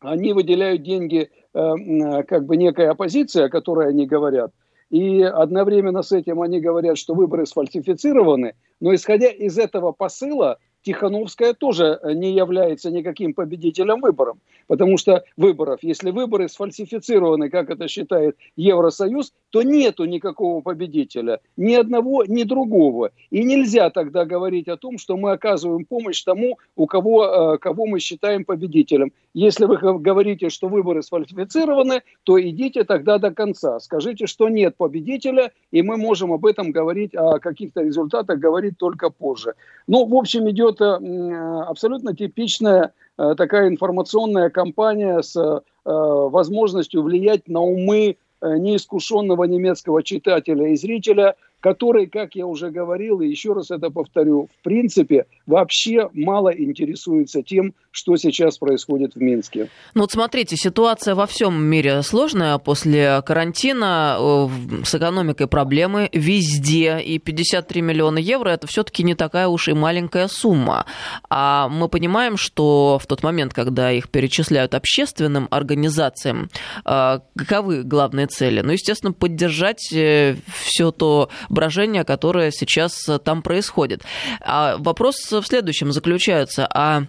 Они 0.00 0.32
выделяют 0.32 0.82
деньги, 0.82 1.30
э, 1.54 2.22
как 2.22 2.46
бы 2.46 2.56
некая 2.56 2.90
оппозиция, 2.90 3.46
о 3.46 3.50
которой 3.50 3.88
они 3.88 4.06
говорят, 4.06 4.52
и 4.90 5.22
одновременно 5.22 6.02
с 6.02 6.12
этим 6.12 6.40
они 6.40 6.60
говорят, 6.60 6.96
что 6.96 7.14
выборы 7.14 7.46
сфальсифицированы, 7.46 8.54
но 8.80 8.94
исходя 8.94 9.30
из 9.30 9.58
этого 9.58 9.92
посыла, 9.92 10.58
Тихановская 10.88 11.52
тоже 11.52 12.00
э, 12.02 12.14
не 12.14 12.32
является 12.32 12.90
никаким 12.90 13.34
победителем 13.34 14.00
выборов. 14.00 14.38
Потому 14.68 14.96
что 14.96 15.22
выборов, 15.36 15.80
если 15.82 16.10
выборы 16.10 16.48
сфальсифицированы, 16.48 17.50
как 17.50 17.68
это 17.68 17.88
считает 17.88 18.38
Евросоюз, 18.56 19.34
то 19.50 19.62
нету 19.62 20.06
никакого 20.06 20.62
победителя. 20.62 21.40
Ни 21.58 21.74
одного, 21.74 22.24
ни 22.24 22.44
другого. 22.44 23.10
И 23.28 23.44
нельзя 23.44 23.90
тогда 23.90 24.24
говорить 24.24 24.68
о 24.68 24.78
том, 24.78 24.96
что 24.96 25.18
мы 25.18 25.32
оказываем 25.32 25.84
помощь 25.84 26.22
тому, 26.22 26.58
у 26.74 26.86
кого, 26.86 27.54
э, 27.54 27.58
кого 27.58 27.84
мы 27.84 28.00
считаем 28.00 28.46
победителем. 28.46 29.12
Если 29.34 29.66
вы 29.66 29.76
говорите, 29.76 30.48
что 30.48 30.68
выборы 30.68 31.02
сфальсифицированы, 31.02 32.00
то 32.24 32.40
идите 32.40 32.84
тогда 32.84 33.18
до 33.18 33.30
конца. 33.30 33.78
Скажите, 33.78 34.26
что 34.26 34.48
нет 34.48 34.76
победителя, 34.76 35.52
и 35.70 35.82
мы 35.82 35.98
можем 35.98 36.32
об 36.32 36.46
этом 36.46 36.72
говорить, 36.72 37.14
о 37.14 37.38
каких-то 37.38 37.82
результатах 37.82 38.38
говорить 38.38 38.78
только 38.78 39.10
позже. 39.10 39.52
Ну, 39.86 40.06
в 40.06 40.14
общем, 40.14 40.48
идет 40.48 40.77
это 40.78 41.64
абсолютно 41.68 42.14
типичная 42.14 42.92
э, 43.18 43.34
такая 43.36 43.68
информационная 43.68 44.50
кампания 44.50 45.20
с 45.22 45.36
э, 45.36 45.60
возможностью 45.84 47.02
влиять 47.02 47.48
на 47.48 47.60
умы 47.60 48.16
э, 48.40 48.56
неискушенного 48.58 49.44
немецкого 49.44 50.02
читателя 50.02 50.68
и 50.68 50.76
зрителя– 50.76 51.34
который, 51.60 52.06
как 52.06 52.34
я 52.34 52.46
уже 52.46 52.70
говорил, 52.70 53.20
и 53.20 53.28
еще 53.28 53.52
раз 53.52 53.70
это 53.70 53.90
повторю, 53.90 54.48
в 54.60 54.62
принципе, 54.62 55.26
вообще 55.46 56.08
мало 56.12 56.50
интересуется 56.50 57.42
тем, 57.42 57.74
что 57.98 58.16
сейчас 58.16 58.58
происходит 58.58 59.16
в 59.16 59.20
Минске. 59.20 59.68
Ну 59.94 60.02
вот 60.02 60.12
смотрите, 60.12 60.56
ситуация 60.56 61.16
во 61.16 61.26
всем 61.26 61.60
мире 61.60 62.02
сложная. 62.02 62.58
После 62.58 63.20
карантина 63.22 64.16
э, 64.20 64.48
с 64.84 64.94
экономикой 64.94 65.48
проблемы 65.48 66.08
везде. 66.12 67.00
И 67.00 67.18
53 67.18 67.82
миллиона 67.82 68.18
евро 68.18 68.50
это 68.50 68.68
все-таки 68.68 69.02
не 69.02 69.16
такая 69.16 69.48
уж 69.48 69.66
и 69.66 69.72
маленькая 69.72 70.28
сумма. 70.28 70.86
А 71.28 71.68
мы 71.68 71.88
понимаем, 71.88 72.36
что 72.36 73.00
в 73.02 73.06
тот 73.08 73.24
момент, 73.24 73.52
когда 73.52 73.90
их 73.90 74.10
перечисляют 74.10 74.74
общественным 74.74 75.48
организациям, 75.50 76.50
э, 76.84 77.18
каковы 77.36 77.82
главные 77.82 78.28
цели? 78.28 78.60
Ну, 78.60 78.70
естественно, 78.70 79.12
поддержать 79.12 79.92
э, 79.92 80.36
все 80.62 80.92
то 80.92 81.30
брожение, 81.48 82.04
которое 82.04 82.52
сейчас 82.52 83.10
там 83.24 83.42
происходит. 83.42 84.04
А 84.40 84.76
вопрос 84.78 85.16
в 85.32 85.42
следующем 85.42 85.90
заключается. 85.90 86.68
А 86.72 87.06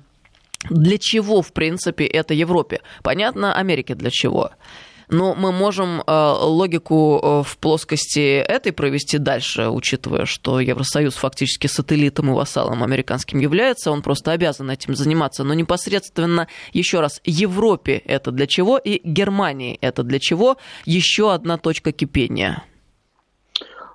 для 0.70 0.98
чего, 0.98 1.42
в 1.42 1.54
принципе, 1.54 2.06
это 2.06 2.34
Европе? 2.34 2.82
Понятно, 3.04 3.54
Америке 3.54 3.96
для 3.96 4.10
чего? 4.10 4.52
Но 5.12 5.34
мы 5.34 5.52
можем 5.52 6.02
э, 6.06 6.34
логику 6.40 7.20
э, 7.22 7.44
в 7.44 7.58
плоскости 7.58 8.38
этой 8.38 8.72
провести 8.72 9.18
дальше, 9.18 9.70
учитывая, 9.70 10.26
что 10.26 10.60
Евросоюз 10.60 11.16
фактически 11.16 11.66
сателлитом 11.66 12.30
и 12.30 12.34
вассалом 12.34 12.84
американским 12.84 13.40
является, 13.40 13.90
он 13.90 14.04
просто 14.04 14.34
обязан 14.34 14.70
этим 14.70 14.94
заниматься. 14.94 15.44
Но 15.44 15.56
непосредственно, 15.56 16.48
еще 16.74 17.00
раз, 17.00 17.22
Европе 17.24 18.04
это 18.06 18.30
для 18.32 18.46
чего 18.46 18.78
и 18.78 19.02
Германии 19.04 19.80
это 19.82 20.04
для 20.04 20.20
чего? 20.20 20.58
Еще 20.86 21.34
одна 21.34 21.58
точка 21.58 21.92
кипения. 21.92 22.64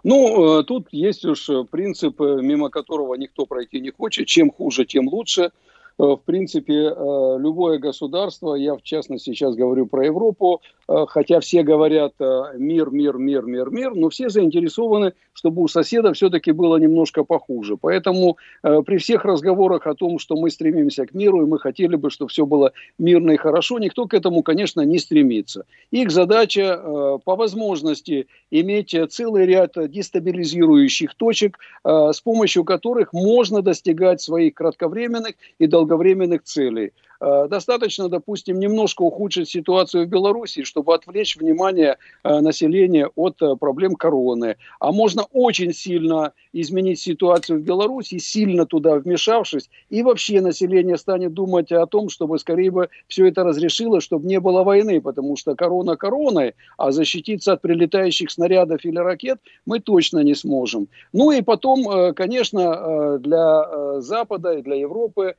Ну, 0.03 0.59
э, 0.59 0.65
тут 0.65 0.89
есть 0.91 1.25
уж 1.25 1.49
принцип, 1.71 2.19
мимо 2.19 2.71
которого 2.71 3.15
никто 3.15 3.47
пройти 3.47 3.79
не 3.79 3.93
хочет. 3.93 4.27
Чем 4.27 4.51
хуже, 4.51 4.85
тем 4.85 5.07
лучше. 5.07 5.53
Э, 5.99 6.03
в 6.03 6.23
принципе, 6.25 6.75
э, 6.75 7.37
любое 7.39 7.79
государство, 7.79 8.55
я 8.55 8.75
в 8.75 8.83
частности 8.83 9.31
сейчас 9.31 9.55
говорю 9.55 9.87
про 9.87 10.07
Европу, 10.07 10.61
хотя 10.87 11.41
все 11.41 11.63
говорят 11.63 12.15
мир, 12.57 12.91
мир, 12.91 13.17
мир, 13.19 13.45
мир, 13.45 13.71
мир, 13.71 13.95
но 13.95 14.09
все 14.09 14.29
заинтересованы, 14.29 15.13
чтобы 15.33 15.63
у 15.63 15.69
соседа 15.69 16.13
все-таки 16.13 16.53
было 16.53 16.77
немножко 16.77 17.25
похуже. 17.25 17.77
Поэтому 17.77 18.37
при 18.63 18.99
всех 18.99 19.25
разговорах 19.25 19.87
о 19.87 19.95
том, 19.95 20.19
что 20.19 20.37
мы 20.37 20.51
стремимся 20.51 21.07
к 21.07 21.15
миру, 21.15 21.43
и 21.43 21.47
мы 21.47 21.59
хотели 21.59 21.97
бы, 21.97 22.11
чтобы 22.11 22.31
все 22.31 22.47
было 22.47 22.73
мирно 22.99 23.33
и 23.33 23.37
хорошо, 23.37 23.79
никто 23.79 24.07
к 24.07 24.15
этому, 24.15 24.43
конечно, 24.43 24.81
не 24.83 24.99
стремится. 24.99 25.65
Их 25.91 26.11
задача 26.11 26.81
по 27.25 27.37
возможности 27.37 28.27
иметь 28.51 28.95
целый 29.11 29.47
ряд 29.47 29.73
дестабилизирующих 29.77 31.15
точек, 31.15 31.59
с 31.85 32.21
помощью 32.21 32.65
которых 32.65 33.13
можно 33.13 33.63
достигать 33.63 34.21
своих 34.21 34.55
кратковременных 34.55 35.35
и 35.59 35.67
долговременных 35.67 36.43
целей. 36.43 36.93
Э, 37.25 37.49
достаточно, 37.49 38.11
допустим, 38.11 38.59
немножко 38.59 39.01
ухудшить 39.01 39.49
ситуацию 39.49 40.05
в 40.05 40.09
Беларуси, 40.09 40.63
чтобы 40.65 40.95
отвлечь 40.95 41.37
внимание 41.37 41.97
э, 42.23 42.41
населения 42.41 43.09
от 43.15 43.41
э, 43.41 43.57
проблем 43.57 43.95
короны. 43.95 44.57
А 44.79 44.93
можно 44.93 45.23
очень 45.33 45.73
сильно 45.73 46.33
изменить 46.53 47.01
ситуацию 47.01 47.61
в 47.61 47.63
Беларуси, 47.63 48.19
сильно 48.19 48.67
туда 48.67 48.97
вмешавшись, 48.97 49.71
и 49.89 50.03
вообще 50.03 50.43
население 50.43 50.99
станет 50.99 51.33
думать 51.33 51.73
о 51.73 51.87
том, 51.87 52.11
чтобы 52.11 52.39
скорее 52.39 52.71
бы 52.71 52.91
все 53.09 53.27
это 53.27 53.43
разрешило, 53.43 54.03
чтобы 54.03 54.27
не 54.27 54.39
было 54.39 54.63
войны, 54.63 55.01
потому 55.01 55.37
что 55.37 55.55
корона 55.55 55.97
короной, 55.97 56.55
а 56.77 56.93
защититься 56.93 57.55
от 57.55 57.63
прилетающих 57.63 58.31
снарядов 58.31 58.85
или 58.85 58.99
ракет 58.99 59.39
мы 59.65 59.81
точно 59.81 60.19
не 60.19 60.35
сможем. 60.35 60.89
Ну 61.15 61.31
и 61.31 61.41
потом, 61.41 62.13
конечно, 62.15 63.19
для 63.19 64.01
Запада 64.01 64.53
и 64.53 64.63
для 64.63 64.77
Европы 64.77 65.37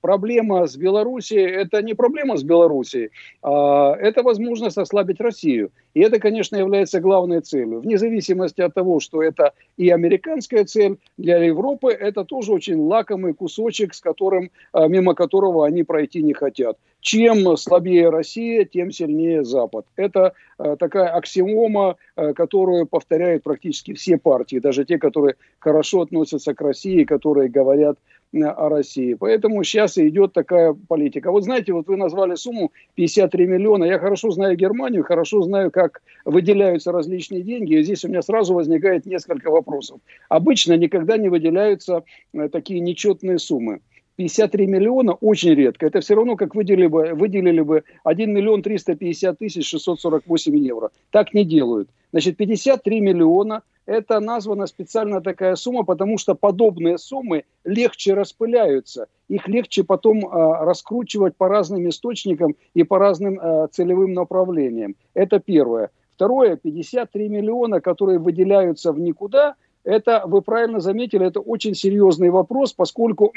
проблема 0.00 0.66
с 0.66 0.76
Белоруссией, 0.76 1.46
это 1.46 1.82
не 1.82 1.94
проблема 1.94 2.36
с 2.36 2.42
Белоруссией, 2.42 3.10
а 3.42 3.94
это 3.94 4.22
возможность 4.22 4.78
ослабить 4.78 5.20
Россию. 5.20 5.70
И 5.94 6.00
это, 6.00 6.18
конечно, 6.18 6.56
является 6.56 7.00
главной 7.00 7.40
целью. 7.40 7.80
Вне 7.80 7.98
зависимости 7.98 8.60
от 8.60 8.74
того, 8.74 9.00
что 9.00 9.22
это 9.22 9.52
и 9.76 9.90
американская 9.90 10.64
цель, 10.64 10.98
для 11.16 11.38
Европы 11.38 11.92
это 11.92 12.24
тоже 12.24 12.52
очень 12.52 12.76
лакомый 12.76 13.34
кусочек, 13.34 13.94
с 13.94 14.00
которым, 14.00 14.50
а, 14.72 14.88
мимо 14.88 15.14
которого 15.14 15.66
они 15.66 15.82
пройти 15.84 16.22
не 16.22 16.34
хотят. 16.34 16.78
Чем 17.00 17.56
слабее 17.56 18.10
Россия, 18.10 18.64
тем 18.64 18.90
сильнее 18.90 19.44
Запад. 19.44 19.86
Это 19.96 20.32
а, 20.58 20.76
такая 20.76 21.08
аксиома, 21.08 21.96
а, 22.16 22.32
которую 22.32 22.86
повторяют 22.86 23.44
практически 23.44 23.94
все 23.94 24.18
партии, 24.18 24.58
даже 24.58 24.84
те, 24.84 24.98
которые 24.98 25.36
хорошо 25.60 26.02
относятся 26.02 26.54
к 26.54 26.60
России, 26.60 27.04
которые 27.04 27.48
говорят 27.48 27.98
о 28.34 28.68
России. 28.68 29.14
Поэтому 29.14 29.64
сейчас 29.64 29.96
идет 29.96 30.34
такая 30.34 30.76
политика. 30.88 31.30
Вот 31.30 31.44
знаете, 31.44 31.72
вот 31.72 31.86
вы 31.86 31.96
назвали 31.96 32.34
сумму 32.34 32.72
53 32.94 33.46
миллиона. 33.46 33.84
Я 33.84 33.98
хорошо 33.98 34.30
знаю 34.30 34.56
Германию, 34.56 35.02
хорошо 35.02 35.40
знаю, 35.42 35.70
как 35.70 36.02
выделяются 36.26 36.92
различные 36.92 37.42
деньги. 37.42 37.74
И 37.74 37.82
здесь 37.82 38.04
у 38.04 38.08
меня 38.08 38.20
сразу 38.20 38.52
возникает 38.52 39.06
несколько 39.06 39.50
вопросов. 39.50 40.00
Обычно 40.28 40.74
никогда 40.74 41.16
не 41.16 41.30
выделяются 41.30 42.04
э, 42.34 42.48
такие 42.50 42.80
нечетные 42.80 43.38
суммы. 43.38 43.80
53 44.18 44.66
миллиона 44.66 45.12
очень 45.12 45.54
редко. 45.54 45.86
Это 45.86 46.00
все 46.00 46.16
равно, 46.16 46.34
как 46.34 46.56
выделили 46.56 46.88
бы, 46.88 47.14
выделили 47.14 47.60
бы 47.60 47.84
1 48.02 48.34
миллион 48.34 48.62
350 48.62 49.38
тысяч 49.38 49.68
648 49.68 50.56
евро. 50.56 50.90
Так 51.12 51.34
не 51.34 51.44
делают. 51.44 51.88
Значит, 52.10 52.36
53 52.36 53.00
миллиона– 53.00 53.62
это 53.86 54.18
названа 54.18 54.66
специально 54.66 55.20
такая 55.20 55.54
сумма, 55.54 55.84
потому 55.84 56.18
что 56.18 56.34
подобные 56.34 56.98
суммы 56.98 57.44
легче 57.64 58.14
распыляются. 58.14 59.06
Их 59.28 59.46
легче 59.46 59.84
потом 59.84 60.26
э, 60.26 60.64
раскручивать 60.64 61.36
по 61.36 61.46
разным 61.46 61.88
источникам 61.88 62.56
и 62.74 62.82
по 62.82 62.98
разным 62.98 63.38
э, 63.38 63.68
целевым 63.70 64.14
направлениям. 64.14 64.96
Это 65.14 65.38
первое. 65.38 65.90
Второе, 66.16 66.56
53 66.56 67.28
миллиона, 67.28 67.80
которые 67.80 68.18
выделяются 68.18 68.92
в 68.92 68.98
никуда– 68.98 69.54
Это, 69.84 70.24
вы 70.26 70.42
правильно 70.42 70.80
заметили, 70.80 71.26
это 71.26 71.40
очень 71.40 71.74
серьезный 71.74 72.28
вопрос, 72.28 72.74
поскольку, 72.74 73.32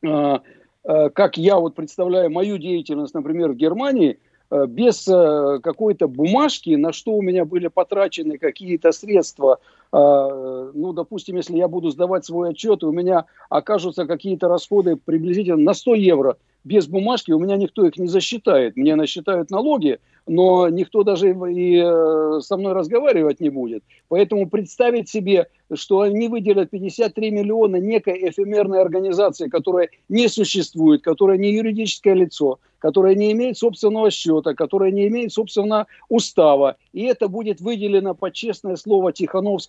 как 0.00 1.36
я 1.36 1.56
вот 1.56 1.74
представляю 1.74 2.30
мою 2.30 2.58
деятельность, 2.58 3.14
например, 3.14 3.52
в 3.52 3.56
Германии, 3.56 4.18
без 4.50 5.04
какой-то 5.04 6.08
бумажки, 6.08 6.70
на 6.70 6.92
что 6.92 7.12
у 7.12 7.22
меня 7.22 7.44
были 7.44 7.68
потрачены 7.68 8.38
какие-то 8.38 8.92
средства, 8.92 9.58
ну, 9.92 10.92
допустим, 10.92 11.36
если 11.36 11.56
я 11.56 11.68
буду 11.68 11.90
сдавать 11.90 12.24
свой 12.24 12.50
отчет, 12.50 12.82
и 12.82 12.86
у 12.86 12.92
меня 12.92 13.24
окажутся 13.48 14.06
какие-то 14.06 14.48
расходы 14.48 14.96
приблизительно 14.96 15.62
на 15.62 15.74
100 15.74 15.94
евро– 15.94 16.36
без 16.64 16.86
бумажки 16.86 17.32
у 17.32 17.38
меня 17.38 17.56
никто 17.56 17.86
их 17.86 17.96
не 17.96 18.08
засчитает. 18.08 18.76
Мне 18.76 18.94
насчитают 18.94 19.50
налоги, 19.50 19.98
но 20.26 20.68
никто 20.68 21.02
даже 21.02 21.30
и 21.30 21.82
э, 21.82 22.40
со 22.40 22.56
мной 22.56 22.74
разговаривать 22.74 23.40
не 23.40 23.48
будет. 23.48 23.82
Поэтому 24.08 24.48
представить 24.48 25.08
себе, 25.08 25.48
что 25.72 26.00
они 26.00 26.28
выделят 26.28 26.70
53 26.70 27.30
миллиона 27.30 27.76
некой 27.76 28.28
эфемерной 28.28 28.80
организации, 28.80 29.48
которая 29.48 29.88
не 30.08 30.28
существует, 30.28 31.02
которая 31.02 31.38
не 31.38 31.52
юридическое 31.52 32.14
лицо, 32.14 32.58
которая 32.78 33.14
не 33.14 33.32
имеет 33.32 33.56
собственного 33.56 34.10
счета, 34.10 34.54
которая 34.54 34.90
не 34.90 35.08
имеет 35.08 35.32
собственного 35.32 35.86
устава, 36.08 36.76
и 36.92 37.04
это 37.04 37.28
будет 37.28 37.60
выделено 37.60 38.14
под 38.14 38.34
честное 38.34 38.76
слово 38.76 39.12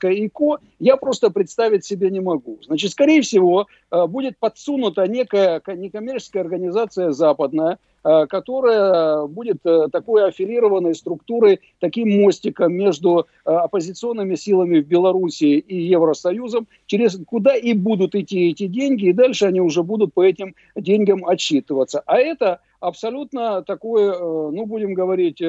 Тихановское 0.09 0.13
и 0.13 0.29
Ко, 0.29 0.57
я 0.79 0.97
просто 0.97 1.29
представить 1.29 1.85
себе 1.85 2.09
не 2.09 2.19
могу. 2.19 2.59
Значит, 2.65 2.91
скорее 2.91 3.21
всего, 3.21 3.67
э, 3.91 4.07
будет 4.07 4.37
подсунута 4.37 5.07
некая 5.07 5.61
некоммерческая 5.67 6.43
организация 6.43 7.11
западная, 7.11 7.77
Э, 8.01 8.27
которая 8.27 9.27
будет 9.27 9.57
э, 9.65 9.89
такой 9.91 10.25
аффилированной 10.25 10.95
структурой, 10.95 11.59
таким 11.79 12.21
мостиком 12.21 12.73
между 12.73 13.27
оппозиционными 13.43 14.35
силами 14.35 14.79
в 14.79 14.87
Беларуси 14.87 15.57
и 15.57 15.81
Евросоюзом, 15.83 16.67
через 16.85 17.19
куда 17.25 17.57
и 17.57 17.73
будут 17.73 18.15
идти 18.15 18.51
эти 18.51 18.67
деньги, 18.67 19.07
и 19.09 19.13
дальше 19.13 19.47
они 19.47 19.59
уже 19.59 19.83
будут 19.83 20.13
по 20.13 20.23
этим 20.23 20.55
деньгам 20.77 21.25
отчитываться. 21.25 22.01
А 22.05 22.19
это 22.19 22.61
абсолютно 22.79 23.63
такое, 23.63 24.17
ну, 24.17 24.65
будем 24.65 24.93
говорить, 24.93 25.41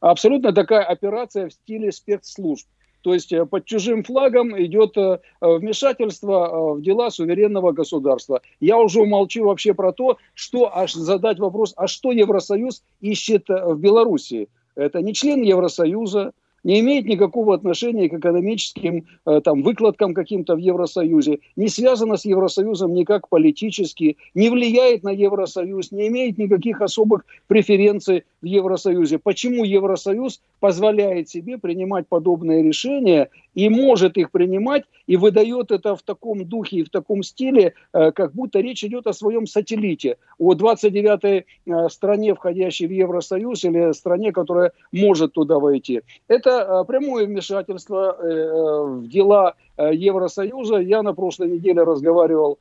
абсолютно 0.00 0.52
такая 0.52 0.84
операция 0.84 1.48
в 1.48 1.52
стиле 1.52 1.92
спецслужб. 1.92 2.66
То 3.02 3.14
есть 3.14 3.32
э, 3.32 3.46
под 3.46 3.64
чужим 3.64 4.02
флагом 4.02 4.60
идет 4.60 4.96
э, 4.96 5.18
вмешательство 5.40 6.48
э, 6.48 6.78
в 6.78 6.82
дела 6.82 7.10
суверенного 7.10 7.72
государства. 7.72 8.42
Я 8.60 8.78
уже 8.78 9.00
умолчу 9.00 9.44
вообще 9.44 9.74
про 9.74 9.92
то, 9.92 10.18
что 10.34 10.74
аж 10.76 10.94
задать 10.94 11.38
вопрос, 11.38 11.74
а 11.76 11.86
что 11.86 12.12
Евросоюз 12.12 12.82
ищет 13.00 13.48
в 13.48 13.76
Беларуси? 13.76 14.48
Это 14.74 15.00
не 15.00 15.12
член 15.14 15.42
Евросоюза, 15.42 16.32
не 16.64 16.80
имеет 16.80 17.06
никакого 17.06 17.54
отношения 17.54 18.08
к 18.08 18.14
экономическим 18.14 19.06
там, 19.44 19.62
выкладкам 19.62 20.12
каким-то 20.12 20.56
в 20.56 20.58
Евросоюзе, 20.58 21.38
не 21.56 21.68
связано 21.68 22.16
с 22.16 22.24
Евросоюзом 22.24 22.92
никак 22.94 23.28
политически, 23.28 24.16
не 24.34 24.50
влияет 24.50 25.04
на 25.04 25.10
Евросоюз, 25.10 25.92
не 25.92 26.08
имеет 26.08 26.36
никаких 26.36 26.80
особых 26.80 27.24
преференций 27.46 28.24
в 28.40 28.46
Евросоюзе. 28.46 29.18
Почему 29.18 29.64
Евросоюз 29.64 30.40
позволяет 30.60 31.28
себе 31.28 31.58
принимать 31.58 32.06
подобные 32.08 32.62
решения 32.62 33.30
и 33.54 33.68
может 33.68 34.16
их 34.16 34.30
принимать, 34.30 34.84
и 35.06 35.16
выдает 35.16 35.72
это 35.72 35.96
в 35.96 36.02
таком 36.02 36.46
духе 36.46 36.78
и 36.78 36.84
в 36.84 36.90
таком 36.90 37.22
стиле, 37.22 37.74
э, 37.92 38.12
как 38.12 38.32
будто 38.32 38.60
речь 38.60 38.84
идет 38.84 39.06
о 39.06 39.12
своем 39.12 39.46
сателлите, 39.46 40.18
о 40.38 40.54
29-й 40.54 41.44
э, 41.66 41.88
стране, 41.88 42.34
входящей 42.34 42.86
в 42.86 42.92
Евросоюз, 42.92 43.64
или 43.64 43.92
стране, 43.92 44.32
которая 44.32 44.72
может 44.92 45.32
туда 45.32 45.58
войти. 45.58 46.02
Это 46.28 46.50
э, 46.82 46.84
прямое 46.86 47.26
вмешательство 47.26 48.16
в 48.18 49.08
дела 49.08 49.54
Евросоюза. 49.76 50.78
Я 50.78 51.02
на 51.02 51.14
прошлой 51.14 51.48
неделе 51.48 51.82
разговаривал 51.82 52.58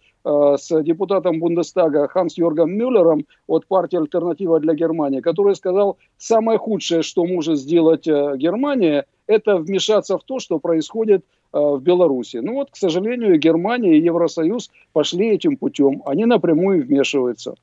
с 0.58 0.84
депутатом 0.84 1.40
Бундестага 1.40 2.08
Ханс 2.08 2.38
Йоргом 2.38 2.72
Мюллером 2.72 3.26
от 3.48 3.66
партии 3.68 3.98
«Альтернатива 3.98 4.60
для 4.60 4.74
Германии», 4.74 5.22
который 5.22 5.56
сказал, 5.56 5.98
самое 6.18 6.58
худшее, 6.58 7.02
что 7.02 7.26
может 7.26 7.58
сделать 7.58 8.06
Германия– 8.06 9.06
это 9.28 9.58
вмешаться 9.58 10.18
в 10.18 10.24
то, 10.24 10.40
что 10.40 10.60
происходит 10.60 11.24
э, 11.54 11.60
в 11.60 11.82
Беларуси. 11.82 12.38
Ну 12.38 12.54
вот, 12.54 12.72
к 12.72 12.76
сожалению, 12.76 13.38
Германия 13.38 13.98
и 13.98 14.02
Евросоюз 14.02 14.72
пошли 14.94 15.30
этим 15.30 15.58
путем. 15.58 16.02
Они 16.06 16.26
напрямую 16.26 16.84
вмешиваются. 16.84 17.56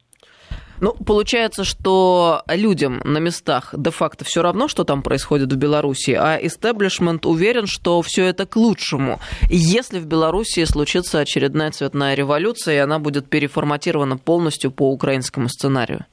Ну, 0.80 0.94
получается, 0.94 1.64
что 1.64 2.42
людям 2.48 3.00
на 3.04 3.18
местах 3.18 3.74
де-факто 3.76 4.24
все 4.24 4.42
равно, 4.42 4.68
что 4.68 4.84
там 4.84 5.02
происходит 5.02 5.52
в 5.52 5.56
Беларуси, 5.56 6.12
а 6.12 6.36
истеблишмент 6.36 7.26
уверен, 7.26 7.66
что 7.66 8.02
все 8.02 8.24
это 8.24 8.46
к 8.46 8.56
лучшему. 8.56 9.18
Если 9.50 9.98
в 9.98 10.06
Беларуси 10.06 10.64
случится 10.64 11.20
очередная 11.20 11.70
цветная 11.70 12.14
революция, 12.14 12.74
и 12.74 12.78
она 12.78 12.98
будет 12.98 13.28
переформатирована 13.28 14.18
полностью 14.18 14.70
по 14.70 14.90
украинскому 14.90 15.48
сценарию. 15.48 16.06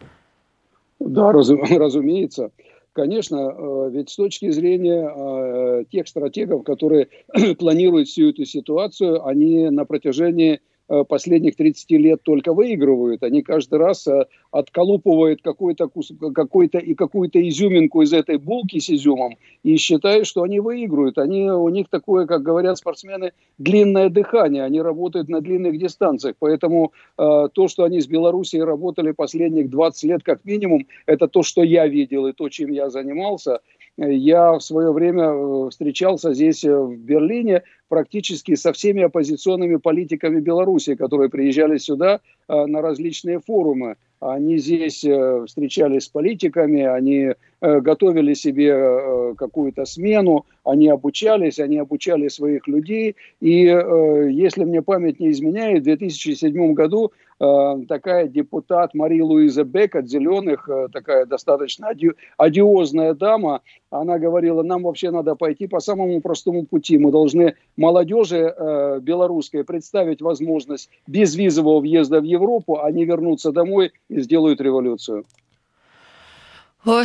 Да, 0.99 1.31
разумеется. 1.31 2.51
Конечно, 2.93 3.37
э, 3.37 3.89
ведь 3.93 4.09
с 4.09 4.15
точки 4.17 4.49
зрения 4.51 5.07
э, 5.07 5.85
тех 5.89 6.07
стратегов, 6.07 6.63
которые 6.63 7.07
планируют 7.57 8.09
всю 8.09 8.29
эту 8.29 8.43
ситуацию, 8.45 9.25
они 9.25 9.69
на 9.69 9.85
протяжении 9.85 10.59
последних 11.07 11.55
30 11.55 11.91
лет 11.91 12.21
только 12.23 12.53
выигрывают. 12.53 13.23
Они 13.23 13.41
каждый 13.41 13.79
раз 13.79 14.05
э, 14.07 14.25
отколупывают 14.51 15.41
какой-то 15.41 15.89
какой 16.33 16.67
и 16.67 16.95
какую-то 16.95 17.47
изюминку 17.47 18.01
из 18.01 18.13
этой 18.13 18.37
булки 18.37 18.79
с 18.79 18.89
изюмом 18.89 19.37
и 19.63 19.77
считают, 19.77 20.27
что 20.27 20.43
они 20.43 20.59
выигрывают. 20.59 21.17
Они, 21.17 21.49
у 21.49 21.69
них 21.69 21.87
такое, 21.89 22.25
как 22.25 22.43
говорят 22.43 22.77
спортсмены, 22.77 23.31
длинное 23.57 24.09
дыхание. 24.09 24.63
Они 24.63 24.81
работают 24.81 25.29
на 25.29 25.41
длинных 25.41 25.77
дистанциях. 25.77 26.35
Поэтому 26.39 26.91
э, 27.17 27.47
то, 27.53 27.67
что 27.67 27.83
они 27.83 28.01
с 28.01 28.07
Белоруссией 28.07 28.63
работали 28.63 29.11
последних 29.11 29.69
20 29.69 30.03
лет 30.03 30.23
как 30.23 30.43
минимум, 30.45 30.87
это 31.05 31.27
то, 31.27 31.43
что 31.43 31.63
я 31.63 31.87
видел 31.87 32.27
и 32.27 32.33
то, 32.33 32.49
чем 32.49 32.71
я 32.71 32.89
занимался. 32.89 33.59
Я 33.97 34.53
в 34.53 34.61
свое 34.61 34.91
время 34.91 35.25
э, 35.25 35.69
встречался 35.69 36.33
здесь 36.33 36.63
в 36.63 36.95
Берлине 36.95 37.63
практически 37.89 38.55
со 38.55 38.71
всеми 38.71 39.03
оппозиционными 39.03 39.75
политиками 39.75 40.39
Беларуси, 40.39 40.95
которые 40.95 41.29
приезжали 41.29 41.77
сюда 41.77 42.21
э, 42.47 42.65
на 42.65 42.81
различные 42.81 43.39
форумы. 43.39 43.97
Они 44.19 44.57
здесь 44.57 45.03
э, 45.03 45.45
встречались 45.45 46.05
с 46.05 46.09
политиками, 46.09 46.83
они 46.83 47.33
готовили 47.61 48.33
себе 48.33 49.35
какую-то 49.37 49.85
смену, 49.85 50.45
они 50.63 50.89
обучались, 50.89 51.59
они 51.59 51.77
обучали 51.77 52.27
своих 52.27 52.67
людей. 52.67 53.15
И 53.39 53.63
если 53.63 54.63
мне 54.63 54.81
память 54.81 55.19
не 55.19 55.31
изменяет, 55.31 55.81
в 55.81 55.85
2007 55.85 56.73
году 56.73 57.11
такая 57.39 58.27
депутат 58.27 58.93
Мари 58.93 59.21
Луиза 59.21 59.63
Бек 59.63 59.95
от 59.95 60.07
«Зеленых», 60.07 60.69
такая 60.91 61.25
достаточно 61.25 61.89
ади 61.89 62.11
одиозная 62.37 63.13
дама, 63.13 63.61
она 63.89 64.19
говорила, 64.19 64.63
нам 64.63 64.83
вообще 64.83 65.11
надо 65.11 65.35
пойти 65.35 65.67
по 65.67 65.79
самому 65.79 66.21
простому 66.21 66.65
пути. 66.65 66.97
Мы 66.97 67.11
должны 67.11 67.55
молодежи 67.75 68.37
э, 68.37 68.99
белорусской 69.01 69.63
представить 69.63 70.21
возможность 70.21 70.89
безвизового 71.07 71.81
въезда 71.81 72.21
в 72.21 72.23
Европу, 72.23 72.79
а 72.81 72.91
не 72.91 73.05
вернуться 73.05 73.51
домой 73.51 73.91
и 74.09 74.21
сделают 74.21 74.61
революцию. 74.61 75.25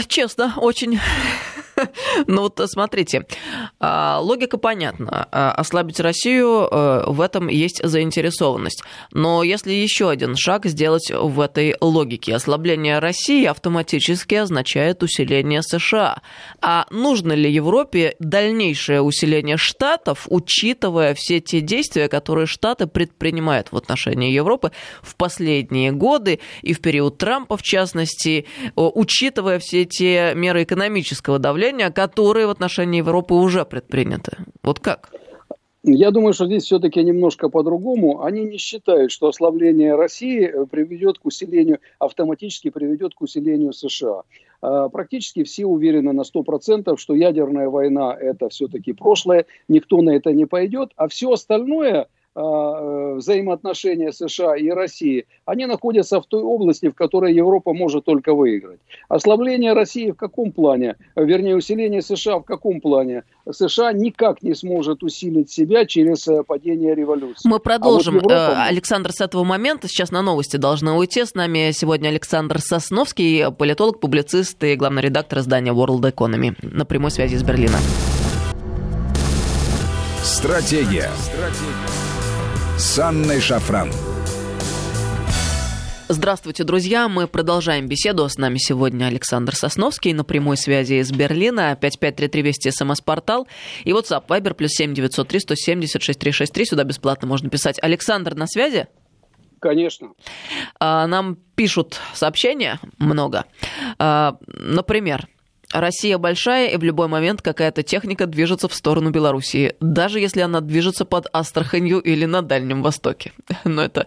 Честно, 0.08 0.54
очень 0.56 0.98
Ну 2.26 2.42
вот 2.42 2.60
смотрите, 2.66 3.26
а, 3.80 4.18
логика 4.20 4.58
понятна. 4.58 5.28
А, 5.30 5.52
ослабить 5.52 6.00
Россию 6.00 6.68
э, 6.70 7.04
в 7.06 7.20
этом 7.20 7.48
есть 7.48 7.80
заинтересованность. 7.82 8.82
Но 9.12 9.42
если 9.42 9.72
еще 9.72 10.10
один 10.10 10.36
шаг 10.36 10.66
сделать 10.66 11.10
в 11.10 11.40
этой 11.40 11.74
логике, 11.80 12.34
ослабление 12.34 12.98
России 12.98 13.44
автоматически 13.44 14.36
означает 14.36 15.02
усиление 15.02 15.62
США. 15.62 16.22
А 16.60 16.86
нужно 16.90 17.32
ли 17.32 17.50
Европе 17.50 18.16
дальнейшее 18.18 19.02
усиление 19.02 19.56
Штатов, 19.56 20.26
учитывая 20.28 21.14
все 21.14 21.40
те 21.40 21.60
действия, 21.60 22.08
которые 22.08 22.46
Штаты 22.46 22.86
предпринимают 22.86 23.72
в 23.72 23.76
отношении 23.76 24.32
Европы 24.32 24.72
в 25.02 25.16
последние 25.16 25.92
годы 25.92 26.40
и 26.62 26.72
в 26.72 26.80
период 26.80 27.18
Трампа, 27.18 27.56
в 27.56 27.62
частности, 27.62 28.46
учитывая 28.74 29.58
все 29.58 29.84
те 29.84 30.32
меры 30.34 30.62
экономического 30.62 31.38
давления, 31.38 31.56
давления, 31.56 31.90
которые 32.06 32.46
в 32.46 32.50
отношении 32.50 32.98
Европы 32.98 33.34
уже 33.34 33.64
предприняты. 33.64 34.36
Вот 34.62 34.78
как? 34.78 35.10
Я 35.88 36.10
думаю, 36.10 36.32
что 36.32 36.46
здесь 36.46 36.64
все-таки 36.64 37.04
немножко 37.04 37.48
по-другому. 37.48 38.22
Они 38.22 38.44
не 38.44 38.58
считают, 38.58 39.12
что 39.12 39.28
ослабление 39.28 39.94
России 39.94 40.52
приведет 40.70 41.18
к 41.18 41.26
усилению, 41.26 41.78
автоматически 42.00 42.70
приведет 42.70 43.14
к 43.14 43.22
усилению 43.22 43.72
США. 43.72 44.22
А, 44.62 44.88
практически 44.88 45.44
все 45.44 45.64
уверены 45.64 46.12
на 46.12 46.22
100%, 46.22 46.96
что 46.96 47.14
ядерная 47.14 47.68
война– 47.68 48.16
это 48.20 48.48
все-таки 48.48 48.92
прошлое, 48.92 49.46
никто 49.68 50.02
на 50.02 50.10
это 50.10 50.32
не 50.32 50.46
пойдет, 50.46 50.90
а 50.96 51.06
все 51.06 51.30
остальное 51.30 52.02
э, 52.02 52.06
взаимоотношения 52.36 54.12
США 54.12 54.56
и 54.56 54.68
России, 54.68 55.26
они 55.46 55.66
находятся 55.66 56.20
в 56.20 56.26
той 56.26 56.42
области, 56.42 56.90
в 56.90 56.94
которой 56.94 57.34
Европа 57.34 57.72
может 57.72 58.04
только 58.04 58.34
выиграть. 58.34 58.78
Ослабление 59.08 59.72
России 59.72 60.10
в 60.10 60.16
каком 60.16 60.52
плане? 60.52 60.96
Вернее, 61.16 61.56
усиление 61.56 62.02
США 62.02 62.38
в 62.38 62.44
каком 62.44 62.80
плане? 62.80 63.24
США 63.50 63.92
никак 63.92 64.42
не 64.42 64.54
сможет 64.54 65.02
усилить 65.02 65.50
себя 65.50 65.86
через 65.86 66.28
э, 66.28 66.42
падение 66.42 66.94
революции. 66.94 67.48
Мы 67.48 67.58
продолжим, 67.58 68.16
а 68.16 68.20
вот 68.20 68.30
Европа... 68.32 68.64
Александр, 68.64 69.12
с 69.12 69.20
этого 69.20 69.44
момента. 69.44 69.88
Сейчас 69.88 70.10
на 70.10 70.20
новости 70.20 70.56
должны 70.56 70.92
уйти. 70.92 71.24
С 71.24 71.34
нами 71.34 71.70
сегодня 71.72 72.08
Александр 72.08 72.58
Сосновский, 72.60 73.50
политолог, 73.52 74.00
публицист 74.00 74.62
и 74.64 74.74
главный 74.74 75.02
редактор 75.02 75.38
издания 75.38 75.72
World 75.72 76.02
Economy. 76.12 76.56
На 76.60 76.84
прямой 76.84 77.10
связи 77.10 77.36
из 77.36 77.42
Берлина. 77.42 77.78
Стратегия. 80.22 81.08
Стратегия. 81.18 81.95
С 82.78 82.98
Анной 82.98 83.40
Шафран. 83.40 83.90
Здравствуйте, 86.08 86.62
друзья. 86.62 87.08
Мы 87.08 87.26
продолжаем 87.26 87.88
беседу. 87.88 88.28
С 88.28 88.36
нами 88.36 88.58
сегодня 88.58 89.06
Александр 89.06 89.56
Сосновский 89.56 90.12
на 90.12 90.24
прямой 90.24 90.58
связи 90.58 91.00
из 91.00 91.10
Берлина. 91.10 91.74
5533 91.80 92.42
Вести 92.42 92.70
СМС-портал. 92.70 93.48
И 93.84 93.92
WhatsApp 93.92 94.26
Viber 94.26 94.52
плюс 94.52 94.72
7 94.72 94.92
903 94.92 95.40
170 95.40 96.02
6363. 96.02 96.66
Сюда 96.66 96.84
бесплатно 96.84 97.26
можно 97.26 97.48
писать. 97.48 97.78
Александр 97.82 98.34
на 98.34 98.46
связи? 98.46 98.88
Конечно. 99.58 100.12
А, 100.78 101.06
нам 101.06 101.36
пишут 101.54 101.98
сообщения 102.12 102.78
много. 102.98 103.46
А, 103.98 104.36
например, 104.46 105.28
Россия 105.72 106.16
большая, 106.16 106.68
и 106.68 106.76
в 106.76 106.84
любой 106.84 107.08
момент 107.08 107.42
какая-то 107.42 107.82
техника 107.82 108.26
движется 108.26 108.68
в 108.68 108.74
сторону 108.74 109.10
Белоруссии, 109.10 109.74
даже 109.80 110.20
если 110.20 110.40
она 110.40 110.60
движется 110.60 111.04
под 111.04 111.26
Астраханью 111.32 111.98
или 111.98 112.24
на 112.24 112.42
Дальнем 112.42 112.82
Востоке. 112.82 113.32
Но 113.64 113.82
это 113.82 114.06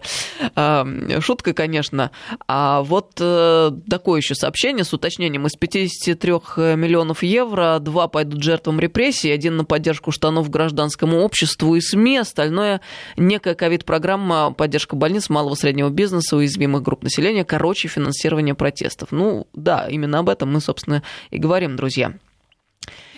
э, 0.56 1.20
шутка, 1.20 1.52
конечно. 1.52 2.12
А 2.48 2.82
вот 2.82 3.12
э, 3.20 3.72
такое 3.90 4.20
еще 4.20 4.34
сообщение 4.34 4.84
с 4.84 4.94
уточнением. 4.94 5.46
Из 5.46 5.52
53 5.52 6.32
миллионов 6.76 7.22
евро 7.22 7.78
два 7.78 8.08
пойдут 8.08 8.42
жертвам 8.42 8.80
репрессий, 8.80 9.30
один 9.30 9.58
на 9.58 9.64
поддержку 9.64 10.12
штанов 10.12 10.48
гражданскому 10.48 11.20
обществу 11.20 11.76
и 11.76 11.80
СМИ, 11.80 12.18
остальное 12.18 12.80
некая 13.18 13.54
ковид-программа 13.54 14.52
поддержка 14.52 14.96
больниц, 14.96 15.28
малого 15.28 15.54
среднего 15.54 15.90
бизнеса, 15.90 16.36
уязвимых 16.36 16.82
групп 16.82 17.02
населения, 17.02 17.44
короче, 17.44 17.88
финансирование 17.88 18.54
протестов. 18.54 19.12
Ну 19.12 19.46
да, 19.52 19.86
именно 19.88 20.20
об 20.20 20.30
этом 20.30 20.52
мы, 20.52 20.60
собственно, 20.62 21.02
и 21.30 21.38
говорим 21.38 21.49
поговорим, 21.50 21.74
друзья. 21.74 22.12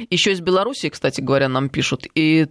Еще 0.09 0.33
из 0.33 0.41
Беларуси, 0.41 0.89
кстати 0.89 1.21
говоря, 1.21 1.51
нам 1.51 1.69
пишут. 1.69 2.07
И 2.15 2.47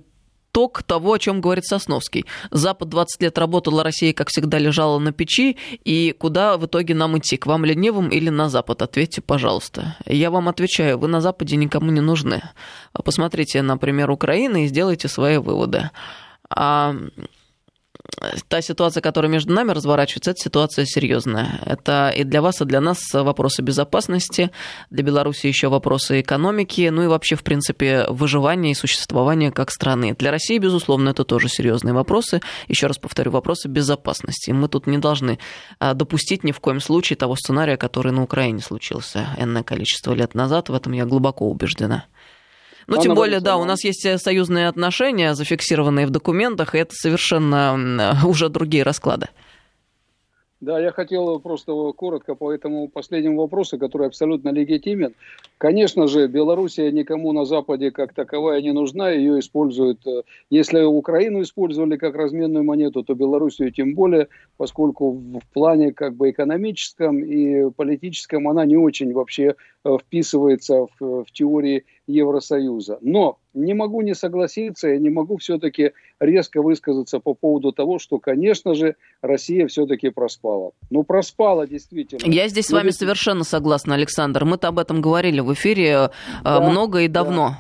итог 0.52 0.84
того, 0.84 1.14
о 1.14 1.18
чем 1.18 1.42
говорит 1.42 1.66
Сосновский. 1.66 2.28
Запад 2.52 2.90
20 2.90 3.20
лет 3.24 3.40
работал, 3.40 3.80
а 3.80 3.84
Россия, 3.84 4.14
как 4.14 4.30
всегда, 4.30 4.60
лежала 4.60 5.00
на 5.00 5.12
печи. 5.12 5.58
И 5.84 6.16
куда 6.20 6.58
в 6.58 6.68
итоге 6.68 6.94
нам 6.94 7.18
идти? 7.18 7.36
К 7.36 7.48
вам 7.48 7.66
ленивым 7.66 8.10
или 8.10 8.30
на 8.30 8.48
Запад? 8.48 8.84
Ответьте, 8.84 9.22
пожалуйста. 9.22 9.98
Я 10.06 10.30
вам 10.30 10.50
отвечаю, 10.50 11.00
вы 11.00 11.08
на 11.08 11.20
Западе 11.20 11.56
никому 11.56 11.90
не 11.90 12.02
нужны. 12.02 12.44
Посмотрите, 12.94 13.64
например, 13.64 14.12
Украины 14.12 14.66
и 14.66 14.68
сделайте 14.68 15.08
свои 15.08 15.38
выводы. 15.38 15.90
А 16.48 16.96
та 18.48 18.62
ситуация, 18.62 19.02
которая 19.02 19.32
между 19.32 19.54
нами 19.54 19.72
разворачивается, 19.72 20.32
это 20.32 20.42
ситуация 20.42 20.86
серьезная. 20.86 21.60
Это 21.66 22.14
и 22.16 22.24
для 22.24 22.42
вас, 22.42 22.62
и 22.62 22.66
для 22.66 22.82
нас 22.82 23.00
вопросы 23.14 23.62
безопасности, 23.62 24.52
для 24.90 25.04
Беларуси 25.04 25.48
еще 25.48 25.70
вопросы 25.70 26.22
экономики, 26.22 26.90
ну 26.92 27.04
и 27.04 27.08
вообще, 27.08 27.36
в 27.36 27.44
принципе, 27.44 28.06
выживания 28.10 28.72
и 28.72 28.76
существования 28.76 29.52
как 29.52 29.72
страны. 29.72 30.16
Для 30.18 30.32
России, 30.32 30.58
безусловно, 30.58 31.10
это 31.10 31.24
тоже 31.24 31.50
серьезные 31.50 31.94
вопросы. 31.94 32.42
Еще 32.68 32.88
раз 32.88 32.98
повторю, 32.98 33.32
вопросы 33.32 33.68
безопасности. 33.68 34.52
Мы 34.52 34.68
тут 34.68 34.88
не 34.88 34.98
должны 34.98 35.40
а, 35.80 35.94
допустить 35.94 36.44
ни 36.44 36.52
в 36.52 36.60
коем 36.60 36.80
случае 36.80 37.18
того 37.18 37.36
сценария, 37.36 37.78
который 37.78 38.12
на 38.12 38.24
Украине 38.24 38.62
случился 38.62 39.30
энное 39.38 39.64
количество 39.64 40.14
лет 40.14 40.36
назад. 40.36 40.70
В 40.70 40.74
этом 40.74 40.94
я 40.94 41.06
глубоко 41.06 41.50
убеждена. 41.50 42.06
Ну, 42.92 43.02
тем 43.02 43.16
более, 43.16 43.40
да, 43.40 43.58
у 43.58 43.64
нас 43.64 43.84
есть 43.84 44.06
э, 44.06 44.18
союзные 44.18 44.68
отношения, 44.68 45.34
зафиксированные 45.34 46.06
в 46.06 46.10
документах, 46.10 46.76
и 46.76 46.80
это 46.80 46.94
совершенно 46.94 48.18
уже 48.26 48.50
другие 48.50 48.84
расклады. 48.84 49.30
Да, 50.62 50.80
я 50.80 50.92
хотел 50.92 51.40
просто 51.40 51.74
коротко 51.94 52.36
по 52.36 52.52
этому 52.52 52.88
последнему 52.88 53.42
вопросу, 53.42 53.80
который 53.80 54.06
абсолютно 54.06 54.50
легитимен. 54.50 55.16
Конечно 55.58 56.08
же, 56.08 56.28
Белоруссия 56.28 56.92
никому 56.92 57.32
на 57.32 57.46
Западе 57.46 57.90
как 57.90 58.14
таковая 58.14 58.62
не 58.62 58.72
нужна, 58.72 59.10
ее 59.10 59.40
используют. 59.40 60.06
Э, 60.06 60.22
если 60.52 60.84
Украину 60.84 61.42
использовали 61.42 61.98
как 61.98 62.16
разменную 62.16 62.64
монету, 62.64 63.04
то 63.04 63.16
Белоруссию 63.16 63.72
тем 63.72 63.96
более, 63.96 64.28
поскольку 64.58 65.14
в 65.14 65.54
плане 65.54 65.94
как 65.94 66.14
бы 66.14 66.30
экономическом 66.30 67.24
и 67.24 67.72
политическом 67.72 68.48
она 68.48 68.64
не 68.64 68.78
очень 68.78 69.14
вообще 69.14 69.56
э, 69.84 69.98
вписывается 70.00 70.86
в, 71.00 71.24
в 71.24 71.32
теории 71.32 71.86
Евросоюза. 72.08 72.98
Но 73.02 73.38
не 73.54 73.74
могу 73.74 74.02
не 74.02 74.16
согласиться, 74.16 74.90
я 74.90 74.98
не 74.98 75.10
могу 75.10 75.38
все-таки 75.38 75.94
резко 76.20 76.62
высказаться 76.62 77.20
по 77.20 77.34
поводу 77.34 77.72
того, 77.72 78.00
что, 78.00 78.20
конечно 78.20 78.74
же, 78.74 78.96
Россия 79.22 79.68
все-таки 79.68 80.10
проспала. 80.10 80.72
Ну, 80.90 81.04
проспала 81.04 81.68
действительно. 81.68 82.32
Я 82.32 82.48
здесь 82.48 82.68
с 82.68 82.72
вами 82.72 82.88
ведь... 82.88 82.96
совершенно 82.96 83.44
согласна, 83.44 83.96
Александр. 83.96 84.46
Мы-то 84.46 84.70
об 84.70 84.80
этом 84.80 85.02
говорили 85.02 85.40
в 85.40 85.54
эфире 85.54 85.90
э, 85.90 86.10
да, 86.44 86.62
много 86.62 87.02
и 87.02 87.08
давно. 87.08 87.56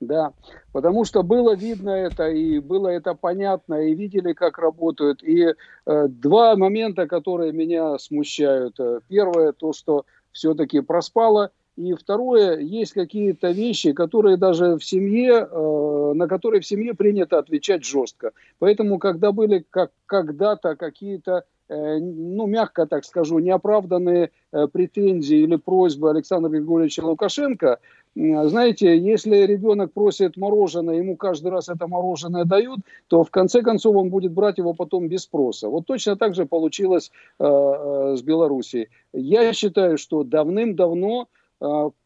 Да. 0.00 0.30
да, 0.30 0.50
потому 0.72 1.04
что 1.04 1.22
было 1.22 1.54
видно 1.54 1.90
это, 1.90 2.28
и 2.28 2.58
было 2.58 2.88
это 2.88 3.14
понятно, 3.14 3.74
и 3.86 3.94
видели, 3.94 4.32
как 4.32 4.58
работают. 4.58 5.22
И 5.22 5.44
э, 5.44 6.08
два 6.08 6.56
момента, 6.56 7.06
которые 7.06 7.52
меня 7.52 7.98
смущают. 7.98 8.78
Первое, 9.08 9.52
то, 9.52 9.72
что 9.72 10.04
все-таки 10.32 10.80
проспала– 10.80 11.50
и 11.76 11.92
второе, 11.94 12.58
есть 12.58 12.92
какие-то 12.92 13.50
вещи, 13.50 13.92
которые 13.92 14.36
даже 14.36 14.76
в 14.76 14.84
семье, 14.84 15.48
э, 15.50 16.12
на 16.14 16.28
которые 16.28 16.60
в 16.60 16.66
семье 16.66 16.94
принято 16.94 17.38
отвечать 17.38 17.84
жестко. 17.84 18.30
Поэтому, 18.60 18.98
когда 18.98 19.32
были 19.32 19.64
как, 19.70 19.90
когда-то 20.06 20.76
какие-то, 20.76 21.44
э, 21.68 21.98
ну, 21.98 22.46
мягко 22.46 22.86
так 22.86 23.04
скажу, 23.04 23.40
неоправданные 23.40 24.30
э, 24.52 24.68
претензии 24.68 25.38
или 25.38 25.56
просьбы 25.56 26.10
Александра 26.10 26.48
Григорьевича 26.48 27.00
Лукашенко, 27.00 27.80
знаете, 28.14 28.96
если 28.96 29.38
ребенок 29.38 29.92
просит 29.92 30.36
мороженое, 30.36 30.98
ему 30.98 31.16
каждый 31.16 31.50
раз 31.50 31.68
это 31.68 31.88
мороженое 31.88 32.44
дают, 32.44 32.78
то 33.08 33.24
в 33.24 33.30
конце 33.32 33.60
концов 33.60 33.96
он 33.96 34.10
будет 34.10 34.30
брать 34.30 34.58
его 34.58 34.72
потом 34.72 35.08
без 35.08 35.22
спроса. 35.22 35.68
Вот 35.68 35.86
точно 35.86 36.14
так 36.14 36.36
же 36.36 36.46
получилось 36.46 37.10
с 37.40 38.22
Белоруссией. 38.22 38.88
Я 39.12 39.52
считаю, 39.52 39.98
что 39.98 40.22
давным-давно 40.22 41.26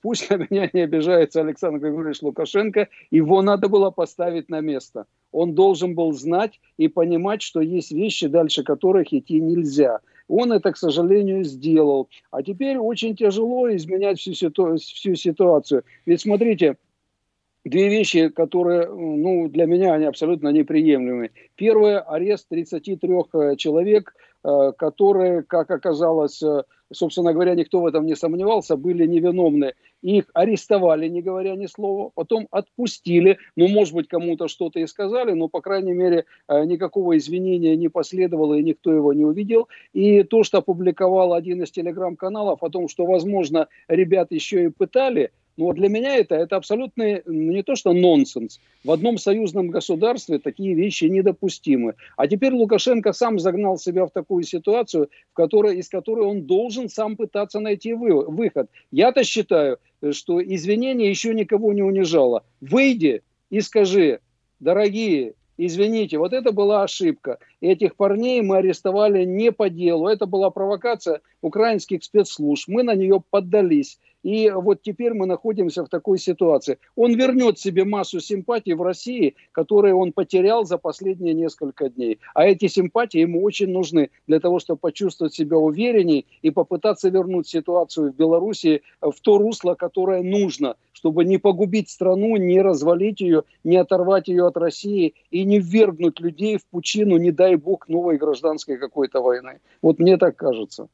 пусть 0.03 0.31
на 0.31 0.37
меня 0.37 0.71
не 0.73 0.83
обижается 0.83 1.41
Александр 1.41 1.81
Григорьевич 1.81 2.23
Лукашенко, 2.23 2.89
его 3.11 3.43
надо 3.43 3.69
было 3.69 3.91
поставить 3.91 4.49
на 4.49 4.61
место. 4.61 5.07
Он 5.33 5.55
должен 5.55 5.95
был 5.95 6.13
знать 6.13 6.61
и 6.77 6.89
понимать, 6.89 7.43
что 7.43 7.61
есть 7.61 7.93
вещи, 7.93 8.29
дальше 8.29 8.63
которых 8.63 9.13
идти 9.13 9.41
нельзя. 9.41 10.01
Он 10.29 10.53
это, 10.53 10.73
к 10.73 10.77
сожалению, 10.77 11.45
сделал. 11.45 12.09
А 12.31 12.43
теперь 12.43 12.77
очень 12.77 13.17
тяжело 13.17 13.75
изменять 13.75 14.19
всю, 14.21 14.33
ситу- 14.33 14.77
всю 14.77 15.15
ситуацию. 15.15 15.85
Ведь 16.05 16.21
смотрите, 16.21 16.77
две 17.65 17.89
вещи, 17.89 18.29
которые 18.29 18.89
ну, 18.89 19.49
для 19.49 19.67
меня 19.67 19.95
они 19.95 20.05
абсолютно 20.05 20.49
неприемлемы. 20.51 21.31
Первое, 21.57 22.01
арест 22.01 22.49
33 22.49 23.11
э, 23.33 23.57
человек, 23.57 24.15
э, 24.45 24.73
которые, 24.77 25.43
как 25.43 25.71
оказалось, 25.71 26.43
э, 26.43 26.63
собственно 26.93 27.33
говоря, 27.33 27.55
никто 27.55 27.81
в 27.81 27.87
этом 27.87 28.07
не 28.07 28.17
сомневался, 28.17 28.77
были 28.77 29.07
невиновны. 29.07 29.75
Их 30.03 30.25
арестовали, 30.33 31.09
не 31.09 31.23
говоря 31.23 31.55
ни 31.57 31.67
слова, 31.67 32.11
потом 32.15 32.49
отпустили. 32.51 33.39
Ну, 33.57 33.69
может 33.69 33.95
быть, 33.95 34.09
кому-то 34.09 34.49
что-то 34.49 34.81
и 34.81 34.87
сказали, 34.87 35.33
но, 35.33 35.49
по 35.49 35.61
крайней 35.61 35.93
мере, 35.93 36.25
э, 36.49 36.65
никакого 36.65 37.17
извинения 37.17 37.77
не 37.77 37.89
последовало, 37.89 38.55
и 38.55 38.63
никто 38.63 38.93
его 38.93 39.13
не 39.13 39.25
увидел. 39.25 39.69
И 39.93 40.23
то, 40.23 40.45
что 40.45 40.59
опубликовал 40.59 41.35
один 41.35 41.63
из 41.63 41.71
телеграм-каналов 41.71 42.63
о 42.63 42.71
том, 42.71 42.89
что, 42.89 43.07
возможно, 43.07 43.69
ребят 43.89 44.33
еще 44.33 44.65
и 44.65 44.69
пытали– 44.69 45.31
ну, 45.59 45.65
вот 45.65 45.75
для 45.75 45.89
меня 45.89 46.17
это, 46.17 46.37
это 46.37 46.55
абсолютно 46.55 47.21
ну, 47.27 47.53
не 47.53 47.65
то, 47.65 47.75
что 47.75 47.93
нонсенс. 47.93 48.61
В 48.85 48.93
одном 48.93 49.19
союзном 49.19 49.71
государстве 49.71 50.39
такие 50.39 50.73
вещи 50.73 51.07
недопустимы. 51.07 51.95
А 52.17 52.29
теперь 52.29 52.53
Лукашенко 52.53 53.13
сам 53.13 53.41
загнал 53.41 53.77
себя 53.77 54.07
в 54.07 54.13
такую 54.13 54.45
ситуацию, 54.45 55.11
в 55.33 55.35
которой, 55.35 55.79
из 55.79 55.89
которой 55.89 56.25
он 56.25 56.43
должен 56.43 56.89
сам 56.89 57.17
пытаться 57.17 57.59
найти 57.59 57.93
вы, 57.93 58.25
выход. 58.25 58.71
Я-то 58.93 59.25
считаю, 59.25 59.79
что 60.13 60.41
извинение 60.41 61.11
еще 61.11 61.35
никого 61.35 61.73
не 61.73 61.83
унижало. 61.83 62.45
Выйди 62.61 63.23
и 63.51 63.61
скажи, 63.61 64.21
дорогие, 64.61 65.35
извините, 65.57 66.19
вот 66.19 66.35
это 66.35 66.53
была 66.53 66.85
ошибка. 66.85 67.39
Этих 67.61 67.97
парней 67.97 68.43
мы 68.43 68.59
арестовали 68.59 69.25
не 69.25 69.51
по 69.51 69.69
делу. 69.69 70.07
Это 70.07 70.27
была 70.27 70.51
провокация 70.51 71.21
украинских 71.43 72.05
спецслужб. 72.05 72.69
Мы 72.69 72.85
на 72.85 72.95
нее 72.95 73.21
поддались. 73.29 73.99
И 74.23 74.51
вот 74.51 74.83
теперь 74.83 75.15
мы 75.15 75.27
находимся 75.27 75.85
в 75.85 75.89
такой 75.89 76.19
ситуации. 76.19 76.79
Он 76.97 77.15
вернет 77.15 77.59
себе 77.59 77.85
массу 77.85 78.21
симпатий 78.21 78.75
в 78.75 78.83
России, 78.83 79.37
которые 79.53 79.95
он 79.95 80.13
потерял 80.13 80.65
за 80.65 80.79
последние 80.79 81.35
несколько 81.35 81.89
дней. 81.89 82.19
А 82.35 82.47
эти 82.47 82.67
симпатии 82.67 83.21
ему 83.21 83.43
очень 83.43 83.71
нужны 83.71 84.11
для 84.27 84.41
того, 84.41 84.59
чтобы 84.59 84.81
почувствовать 84.81 85.35
себя 85.35 85.57
уверенней 85.57 86.27
и 86.43 86.51
попытаться 86.51 87.09
вернуть 87.09 87.47
ситуацию 87.47 88.13
в 88.13 88.17
Беларуси 88.17 88.83
в 89.01 89.15
то 89.23 89.39
русло, 89.39 89.75
которое 89.75 90.23
нужно, 90.23 90.77
чтобы 90.99 91.25
не 91.25 91.39
погубить 91.39 91.91
страну, 91.91 92.37
не 92.37 92.61
развалить 92.61 93.21
ее, 93.21 93.45
не 93.63 93.77
оторвать 93.77 94.27
ее 94.27 94.49
от 94.49 94.57
России 94.57 95.15
и 95.31 95.45
не 95.45 95.61
ввергнуть 95.61 96.19
людей 96.19 96.59
в 96.59 96.67
пучину, 96.67 97.19
не 97.19 97.31
дай 97.31 97.55
бог, 97.55 97.89
новой 97.89 98.19
гражданской 98.19 98.79
какой-то 98.79 99.21
войны. 99.21 99.61
Вот 99.81 100.01
мне 100.01 100.17
так 100.17 100.35
кажется. 100.35 100.89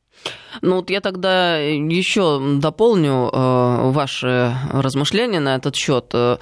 Ну 0.61 0.77
вот 0.77 0.90
я 0.90 1.01
тогда 1.01 1.57
еще 1.57 2.40
дополню 2.61 3.31
э, 3.33 3.90
ваши 3.90 4.53
размышления 4.73 5.40
на 5.40 5.57
этот 5.57 5.75
счет. 5.75 6.11
Э, 6.12 6.37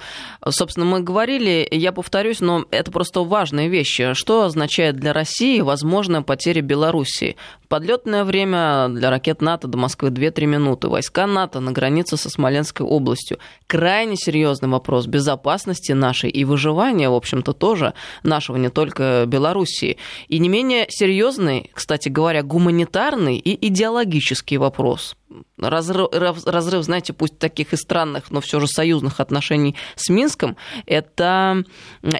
собственно, 0.49 0.85
мы 0.85 0.99
говорили, 0.99 1.65
я 1.71 1.93
повторюсь, 1.93 2.41
но 2.41 2.65
это 2.69 2.91
просто 2.91 3.21
важные 3.21 3.69
вещи. 3.69 4.13
Что 4.13 4.43
означает 4.43 4.97
для 4.97 5.13
России 5.13 5.61
возможная 5.61 6.21
потеря 6.21 6.61
Белоруссии? 6.61 7.37
Подлетное 7.73 8.23
время 8.23 8.87
для 8.89 9.09
ракет 9.09 9.41
НАТО 9.41 9.67
до 9.67 9.79
Москвы 9.79 10.09
2-3 10.09 10.45
минуты. 10.45 10.89
Войска 10.89 11.25
НАТО 11.25 11.59
на 11.59 11.71
границе 11.71 12.17
со 12.17 12.29
Смоленской 12.29 12.85
областью. 12.85 13.39
Крайне 13.65 14.15
серьезный 14.15 14.69
вопрос 14.69 15.07
безопасности 15.07 15.91
нашей 15.91 16.29
и 16.29 16.45
выживания, 16.45 17.09
в 17.09 17.15
общем-то, 17.15 17.53
тоже 17.53 17.95
нашего, 18.21 18.57
не 18.57 18.69
только 18.69 19.23
Белоруссии. 19.25 19.97
И 20.27 20.37
не 20.37 20.49
менее 20.49 20.85
серьезный, 20.87 21.71
кстати 21.73 22.09
говоря, 22.09 22.43
гуманитарный 22.43 23.37
и 23.37 23.67
идеологический 23.67 24.57
вопрос. 24.57 25.15
Разрыв, 25.57 26.09
разрыв, 26.11 26.83
знаете, 26.83 27.13
пусть 27.13 27.39
таких 27.39 27.73
и 27.73 27.77
странных, 27.77 28.31
но 28.31 28.41
все 28.41 28.59
же 28.59 28.67
союзных 28.67 29.19
отношений 29.19 29.75
с 29.95 30.09
Минском, 30.09 30.57
это 30.85 31.63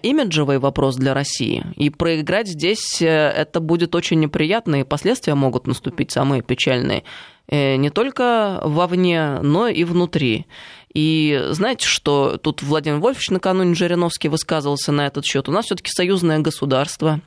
имиджевый 0.02 0.60
вопрос 0.60 0.96
для 0.96 1.14
России. 1.14 1.66
И 1.76 1.90
проиграть 1.90 2.48
здесь 2.48 3.02
э, 3.02 3.08
это 3.08 3.60
будет 3.60 3.96
очень 3.96 4.20
неприятно, 4.20 4.82
и 4.82 4.84
последствия 4.84 5.36
могут 5.36 5.68
наступить 5.68 6.12
самые 6.12 6.42
печальные 6.42 7.04
э, 7.48 7.76
не 7.76 7.90
только 7.90 8.62
вовне, 8.64 9.40
но 9.42 9.68
и 9.68 9.84
внутри. 9.84 10.46
И 10.94 11.48
знаете, 11.50 11.88
что 11.88 12.38
тут 12.38 12.62
Владимир 12.62 13.00
Вольфович 13.00 13.32
накануне 13.32 13.74
Жириновский 13.74 14.30
высказывался 14.30 14.92
на 14.92 15.08
этот 15.08 15.26
счет. 15.26 15.50
У 15.50 15.52
нас 15.52 15.66
все-таки 15.66 15.90
союзное 15.90 16.40
государство, 16.40 17.22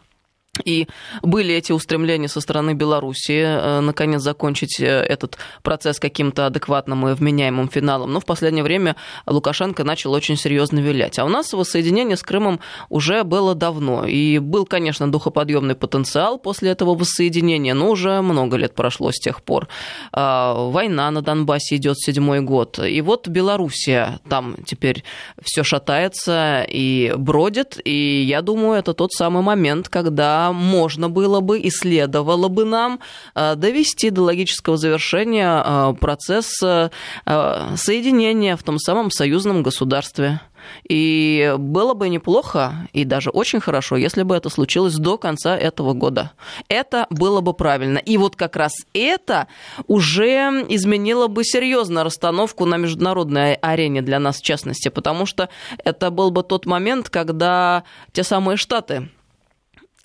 и 0.65 0.89
были 1.23 1.55
эти 1.55 1.73
устремления 1.73 2.29
со 2.29 2.41
стороны 2.41 2.75
Беларуси, 2.75 3.43
э, 3.43 3.81
наконец, 3.81 4.23
закончить 4.23 4.81
э, 4.81 4.85
этот 4.85 5.39
процесс 5.63 5.99
каким-то 6.01 6.47
адекватным 6.47 7.09
и 7.09 7.15
вменяемым 7.15 7.69
финалом. 7.69 8.13
Но 8.13 8.21
в 8.21 8.25
последнее 8.25 8.65
время 8.65 8.97
Лукашенко 9.27 9.85
начал 9.85 10.13
очень 10.13 10.37
серьезно 10.37 10.79
вилять. 10.79 11.19
А 11.19 11.25
у 11.25 11.29
нас 11.29 11.53
воссоединение 11.53 12.17
с 12.17 12.23
Крымом 12.23 12.61
уже 12.89 13.25
было 13.25 13.55
давно. 13.55 14.07
И 14.07 14.39
был, 14.39 14.67
конечно, 14.67 15.11
духоподъемный 15.11 15.75
потенциал 15.75 16.39
после 16.39 16.71
этого 16.71 16.95
воссоединения, 16.95 17.75
но 17.75 17.91
уже 17.91 18.21
много 18.23 18.57
лет 18.57 18.75
прошло 18.75 19.11
с 19.11 19.19
тех 19.19 19.43
пор. 19.43 19.69
А, 20.13 20.55
война 20.55 21.11
на 21.11 21.23
Донбассе 21.23 21.77
идет 21.77 21.99
седьмой 21.99 22.41
год. 22.41 22.79
И 22.79 23.01
вот 23.01 23.29
Белоруссия 23.29 24.21
там 24.29 24.57
теперь 24.65 25.05
все 25.43 25.63
шатается 25.63 26.65
и 26.69 27.15
бродит. 27.17 27.81
И 27.85 28.23
я 28.23 28.43
думаю, 28.43 28.79
это 28.79 28.95
тот 28.95 29.13
самый 29.13 29.43
момент, 29.43 29.89
когда 29.89 30.46
можно 30.53 31.09
было 31.09 31.41
бы 31.41 31.59
и 31.59 31.71
следовало 31.71 32.49
бы 32.49 32.65
нам 32.65 33.01
э, 33.35 33.55
довести 33.57 34.11
до 34.11 34.23
логического 34.23 34.77
завершения 34.77 35.63
э, 35.65 35.95
процесс 36.01 36.47
соединения 36.57 38.57
в 38.57 38.63
том 38.63 38.79
самом 38.79 39.11
союзном 39.11 39.63
государстве. 39.63 40.41
И 40.89 41.55
было 41.59 41.95
бы 41.95 42.09
неплохо 42.09 42.89
и 42.93 43.05
даже 43.05 43.31
очень 43.31 43.61
хорошо, 43.61 43.97
если 43.97 44.23
бы 44.23 44.37
это 44.37 44.49
случилось 44.49 44.95
до 44.95 45.19
конца 45.19 45.57
этого 45.57 45.93
года. 45.93 46.33
Это 46.69 47.07
было 47.11 47.41
бы 47.41 47.55
правильно. 47.55 47.99
И 47.99 48.17
вот 48.17 48.37
как 48.37 48.57
раз 48.57 48.73
это 48.93 49.49
уже 49.87 50.65
изменило 50.69 51.29
бы 51.29 51.45
серьезно 51.45 52.05
расстановку 52.05 52.65
на 52.65 52.77
международной 52.77 53.55
арене 53.55 54.03
для 54.03 54.19
нас 54.19 54.39
в 54.39 54.43
частности, 54.43 54.89
потому 54.89 55.27
что 55.27 55.49
это 55.85 56.11
был 56.11 56.31
бы 56.31 56.43
тот 56.43 56.67
момент, 56.67 57.11
когда 57.11 57.85
те 58.13 58.23
самые 58.23 58.57
Штаты 58.57 59.09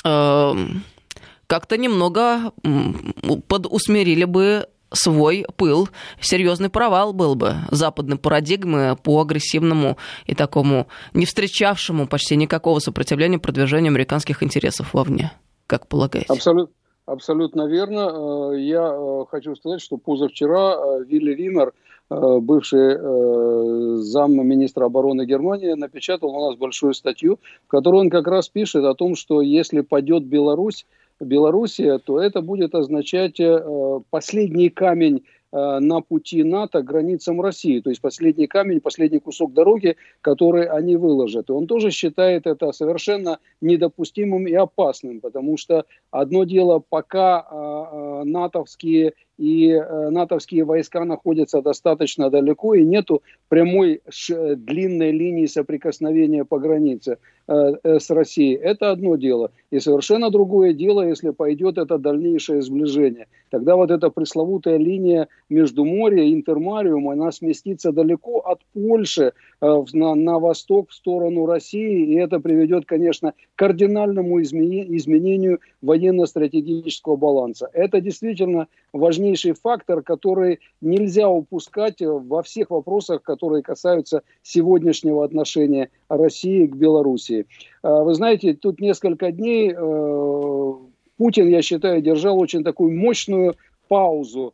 как-то 0.03 1.77
немного 1.77 2.53
подусмирили 3.47 4.23
бы 4.23 4.67
свой 4.93 5.45
пыл. 5.55 5.89
Серьезный 6.19 6.69
провал 6.69 7.13
был 7.13 7.35
бы 7.35 7.55
западной 7.69 8.17
парадигмы 8.17 8.97
по 9.01 9.21
агрессивному 9.21 9.97
и 10.25 10.35
такому 10.35 10.87
не 11.13 11.25
встречавшему 11.25 12.07
почти 12.07 12.35
никакого 12.35 12.79
сопротивления 12.79 13.39
продвижению 13.39 13.91
американских 13.91 14.43
интересов 14.43 14.93
вовне, 14.93 15.31
как 15.67 15.87
полагаете. 15.87 16.31
Абсолютно. 16.31 16.73
Абсолютно 17.05 17.67
верно. 17.67 18.53
Э, 18.53 18.59
я 18.59 18.93
э, 18.93 19.25
хочу 19.29 19.55
сказать, 19.55 19.81
что 19.81 19.97
позавчера 19.97 20.75
э, 20.75 21.03
Вилли 21.05 21.33
Вимер, 21.33 21.73
бывший 22.11 24.01
зам 24.03 24.33
министра 24.45 24.85
обороны 24.85 25.25
Германии, 25.25 25.73
напечатал 25.73 26.35
у 26.35 26.49
нас 26.49 26.57
большую 26.57 26.93
статью, 26.93 27.39
в 27.65 27.67
которой 27.67 28.01
он 28.01 28.09
как 28.09 28.27
раз 28.27 28.49
пишет 28.49 28.83
о 28.83 28.95
том, 28.95 29.15
что 29.15 29.41
если 29.41 29.81
падет 29.81 30.23
Беларусь, 30.23 30.85
Белоруссия, 31.19 31.99
то 31.99 32.19
это 32.19 32.41
будет 32.41 32.75
означать 32.75 33.39
последний 34.09 34.69
камень 34.69 35.23
Э, 35.40 35.40
на 35.51 36.01
пути 36.01 36.43
НАТО 36.43 36.81
к 36.81 36.85
границам 36.85 37.41
России. 37.41 37.79
То 37.79 37.89
есть 37.89 38.01
последний 38.01 38.47
камень, 38.47 38.79
последний 38.79 39.19
кусок 39.19 39.53
дороги, 39.53 39.97
который 40.21 40.65
они 40.65 40.95
выложат. 40.95 41.49
И 41.49 41.53
он 41.53 41.67
тоже 41.67 41.91
считает 41.91 42.47
это 42.47 42.71
совершенно 42.71 43.39
недопустимым 43.61 44.47
и 44.47 44.53
опасным, 44.53 45.19
потому 45.19 45.57
что 45.57 45.85
одно 46.09 46.45
дело, 46.45 46.81
пока 46.87 47.41
э, 47.41 47.55
э, 47.55 48.23
натовские 48.25 49.13
и 49.37 49.73
натовские 50.11 50.65
войска 50.65 51.03
находятся 51.03 51.63
достаточно 51.63 52.29
далеко, 52.29 52.75
и 52.75 52.83
нету 52.83 53.23
прямой 53.49 54.01
длинной 54.29 55.11
линии 55.11 55.47
соприкосновения 55.47 56.45
по 56.45 56.59
границе 56.59 57.17
с 57.47 58.09
Россией. 58.11 58.53
Это 58.53 58.91
одно 58.91 59.15
дело. 59.15 59.49
И 59.71 59.79
совершенно 59.79 60.29
другое 60.29 60.73
дело, 60.73 61.07
если 61.07 61.31
пойдет 61.31 61.79
это 61.79 61.97
дальнейшее 61.97 62.61
сближение. 62.61 63.25
Тогда 63.49 63.75
вот 63.75 63.89
эта 63.89 64.11
пресловутая 64.11 64.77
линия 64.77 65.27
между 65.51 65.85
море, 65.85 66.33
интермариум, 66.33 67.09
она 67.09 67.31
сместится 67.31 67.91
далеко 67.91 68.39
от 68.39 68.61
Польши 68.73 69.33
э, 69.61 69.83
на, 69.93 70.15
на 70.15 70.39
восток, 70.39 70.89
в 70.89 70.93
сторону 70.93 71.45
России, 71.45 72.05
и 72.07 72.15
это 72.15 72.39
приведет, 72.39 72.85
конечно, 72.85 73.33
к 73.33 73.35
кардинальному 73.59 74.41
изменению, 74.41 75.59
военно-стратегического 75.81 77.15
баланса. 77.15 77.69
Это 77.73 78.01
действительно 78.01 78.67
важнейший 78.93 79.53
фактор, 79.53 80.01
который 80.01 80.59
нельзя 80.79 81.29
упускать 81.29 81.97
во 81.99 82.41
всех 82.43 82.69
вопросах, 82.69 83.21
которые 83.21 83.61
касаются 83.61 84.23
сегодняшнего 84.41 85.23
отношения 85.23 85.89
России 86.09 86.65
к 86.65 86.75
Белоруссии. 86.75 87.45
Э, 87.83 88.03
вы 88.03 88.13
знаете, 88.13 88.53
тут 88.53 88.79
несколько 88.79 89.31
дней 89.31 89.73
э, 89.75 90.73
Путин, 91.17 91.49
я 91.49 91.61
считаю, 91.61 92.01
держал 92.01 92.39
очень 92.39 92.63
такую 92.63 92.97
мощную 92.97 93.55
паузу, 93.87 94.53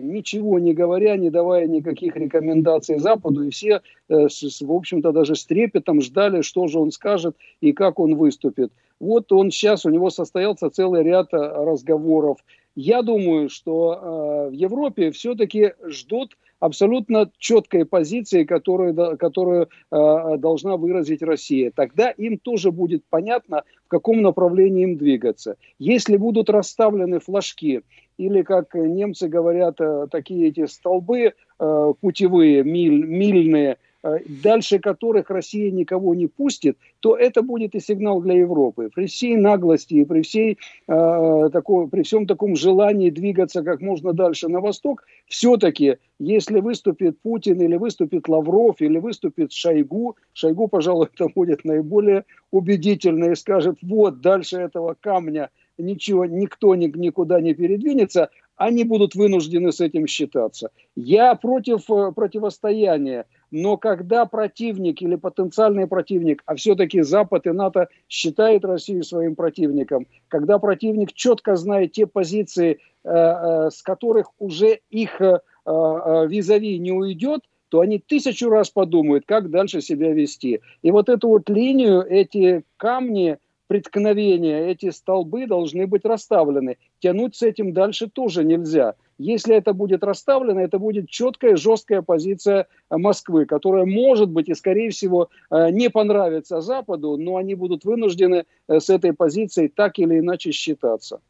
ничего 0.00 0.58
не 0.58 0.72
говоря, 0.72 1.16
не 1.16 1.30
давая 1.30 1.66
никаких 1.66 2.16
рекомендаций 2.16 2.98
Западу, 2.98 3.42
и 3.42 3.50
все, 3.50 3.80
в 4.08 4.72
общем-то, 4.72 5.12
даже 5.12 5.34
с 5.34 5.44
трепетом 5.44 6.00
ждали, 6.00 6.42
что 6.42 6.66
же 6.68 6.78
он 6.78 6.90
скажет 6.90 7.36
и 7.60 7.72
как 7.72 7.98
он 7.98 8.14
выступит. 8.14 8.72
Вот 9.00 9.32
он 9.32 9.50
сейчас, 9.50 9.84
у 9.84 9.90
него 9.90 10.10
состоялся 10.10 10.70
целый 10.70 11.02
ряд 11.02 11.28
разговоров. 11.32 12.38
Я 12.76 13.02
думаю, 13.02 13.48
что 13.50 14.48
в 14.50 14.52
Европе 14.52 15.10
все-таки 15.10 15.72
ждут 15.86 16.36
абсолютно 16.64 17.30
четкой 17.38 17.84
позиции, 17.84 18.44
которую, 18.44 19.18
которую 19.18 19.68
э, 19.90 20.36
должна 20.38 20.76
выразить 20.78 21.22
Россия. 21.22 21.70
Тогда 21.74 22.10
им 22.10 22.38
тоже 22.38 22.70
будет 22.70 23.04
понятно, 23.10 23.64
в 23.84 23.88
каком 23.88 24.22
направлении 24.22 24.84
им 24.84 24.96
двигаться. 24.96 25.56
Если 25.78 26.16
будут 26.16 26.48
расставлены 26.48 27.20
флажки, 27.20 27.82
или, 28.18 28.42
как 28.42 28.74
немцы 28.74 29.28
говорят, 29.28 29.80
э, 29.80 30.06
такие 30.10 30.48
эти 30.48 30.66
столбы 30.66 31.34
э, 31.58 31.92
путевые, 32.00 32.64
миль, 32.64 33.04
мильные, 33.04 33.78
Э, 34.04 34.18
дальше 34.28 34.80
которых 34.80 35.30
Россия 35.30 35.70
никого 35.70 36.14
не 36.14 36.26
пустит, 36.26 36.76
то 37.00 37.16
это 37.16 37.40
будет 37.40 37.74
и 37.74 37.80
сигнал 37.80 38.20
для 38.20 38.34
Европы. 38.34 38.90
При 38.94 39.06
всей 39.06 39.36
наглости 39.36 39.94
и 39.94 40.04
при, 40.04 40.20
всей, 40.20 40.58
э, 40.86 41.48
такой, 41.50 41.88
при 41.88 42.02
всем 42.02 42.26
таком 42.26 42.54
желании 42.54 43.08
двигаться 43.08 43.62
как 43.62 43.80
можно 43.80 44.12
дальше 44.12 44.48
на 44.48 44.60
восток, 44.60 45.04
все-таки, 45.26 45.96
если 46.18 46.60
выступит 46.60 47.18
Путин 47.22 47.62
или 47.62 47.76
выступит 47.76 48.28
Лавров 48.28 48.82
или 48.82 48.98
выступит 48.98 49.52
Шойгу, 49.52 50.16
Шойгу, 50.34 50.68
пожалуй, 50.68 51.08
это 51.14 51.28
будет 51.34 51.64
наиболее 51.64 52.24
убедительно 52.50 53.30
и 53.30 53.34
скажет, 53.34 53.78
вот 53.80 54.20
дальше 54.20 54.58
этого 54.58 54.96
камня 55.00 55.48
ничего, 55.78 56.24
никто 56.24 56.74
никуда 56.74 57.40
не 57.40 57.54
передвинется, 57.54 58.30
они 58.56 58.84
будут 58.84 59.14
вынуждены 59.14 59.72
с 59.72 59.80
этим 59.80 60.06
считаться. 60.06 60.70
Я 60.94 61.34
против 61.34 61.90
э, 61.90 62.12
противостояния, 62.12 63.26
но 63.50 63.76
когда 63.76 64.26
противник 64.26 65.02
или 65.02 65.16
потенциальный 65.16 65.86
противник, 65.86 66.42
а 66.46 66.54
все-таки 66.54 67.02
Запад 67.02 67.46
и 67.46 67.50
НАТО 67.50 67.88
считают 68.08 68.64
Россию 68.64 69.02
своим 69.02 69.34
противником, 69.34 70.06
когда 70.28 70.58
противник 70.58 71.12
четко 71.12 71.56
знает 71.56 71.92
те 71.92 72.06
позиции, 72.06 72.78
э, 73.04 73.08
э, 73.08 73.70
с 73.70 73.82
которых 73.82 74.30
уже 74.38 74.80
их 74.90 75.20
визави 75.66 76.78
не 76.78 76.92
уйдет, 76.92 77.40
то 77.70 77.80
они 77.80 77.98
тысячу 77.98 78.50
раз 78.50 78.68
подумают, 78.68 79.24
как 79.26 79.50
дальше 79.50 79.80
себя 79.80 80.12
вести. 80.12 80.60
И 80.82 80.90
вот 80.90 81.08
эту 81.08 81.28
вот 81.28 81.48
линию, 81.48 82.02
эти 82.02 82.64
камни, 82.76 83.38
преткновения, 83.66 84.70
эти 84.70 84.90
столбы 84.90 85.46
должны 85.46 85.86
быть 85.86 86.04
расставлены. 86.04 86.76
Тянуть 87.00 87.36
с 87.36 87.42
этим 87.42 87.72
дальше 87.72 88.08
тоже 88.08 88.44
нельзя. 88.44 88.94
Если 89.18 89.54
это 89.54 89.72
будет 89.72 90.02
расставлено, 90.02 90.60
это 90.60 90.78
будет 90.78 91.08
четкая, 91.08 91.56
жесткая 91.56 92.02
позиция 92.02 92.66
Москвы, 92.90 93.46
которая, 93.46 93.84
может 93.84 94.28
быть, 94.28 94.48
и, 94.48 94.54
скорее 94.54 94.90
всего, 94.90 95.28
э, 95.50 95.70
не 95.70 95.88
понравится 95.88 96.60
Западу, 96.60 97.16
но 97.16 97.36
они 97.36 97.54
будут 97.54 97.84
вынуждены 97.84 98.44
э, 98.68 98.80
с 98.80 98.90
этой 98.90 99.12
позицией 99.12 99.68
так 99.68 99.98
или 99.98 100.18
иначе 100.18 100.50
считаться. 100.50 101.20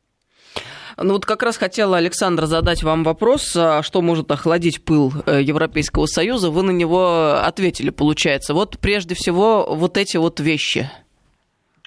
Ну 0.97 1.15
вот 1.15 1.27
как 1.27 1.43
раз 1.43 1.57
хотела, 1.57 1.97
Александр, 1.97 2.47
задать 2.47 2.85
вам 2.85 3.03
вопрос, 3.03 3.55
а 3.57 3.83
что 3.83 4.01
может 4.01 4.31
охладить 4.31 4.85
пыл 4.85 5.13
э, 5.27 5.43
Европейского 5.43 6.07
Союза. 6.07 6.51
Вы 6.51 6.63
на 6.63 6.71
него 6.71 7.35
ответили, 7.35 7.91
получается. 7.91 8.55
Вот 8.55 8.79
прежде 8.79 9.15
всего 9.15 9.67
вот 9.75 9.99
эти 9.99 10.17
вот 10.17 10.41
вещи– 10.41 10.91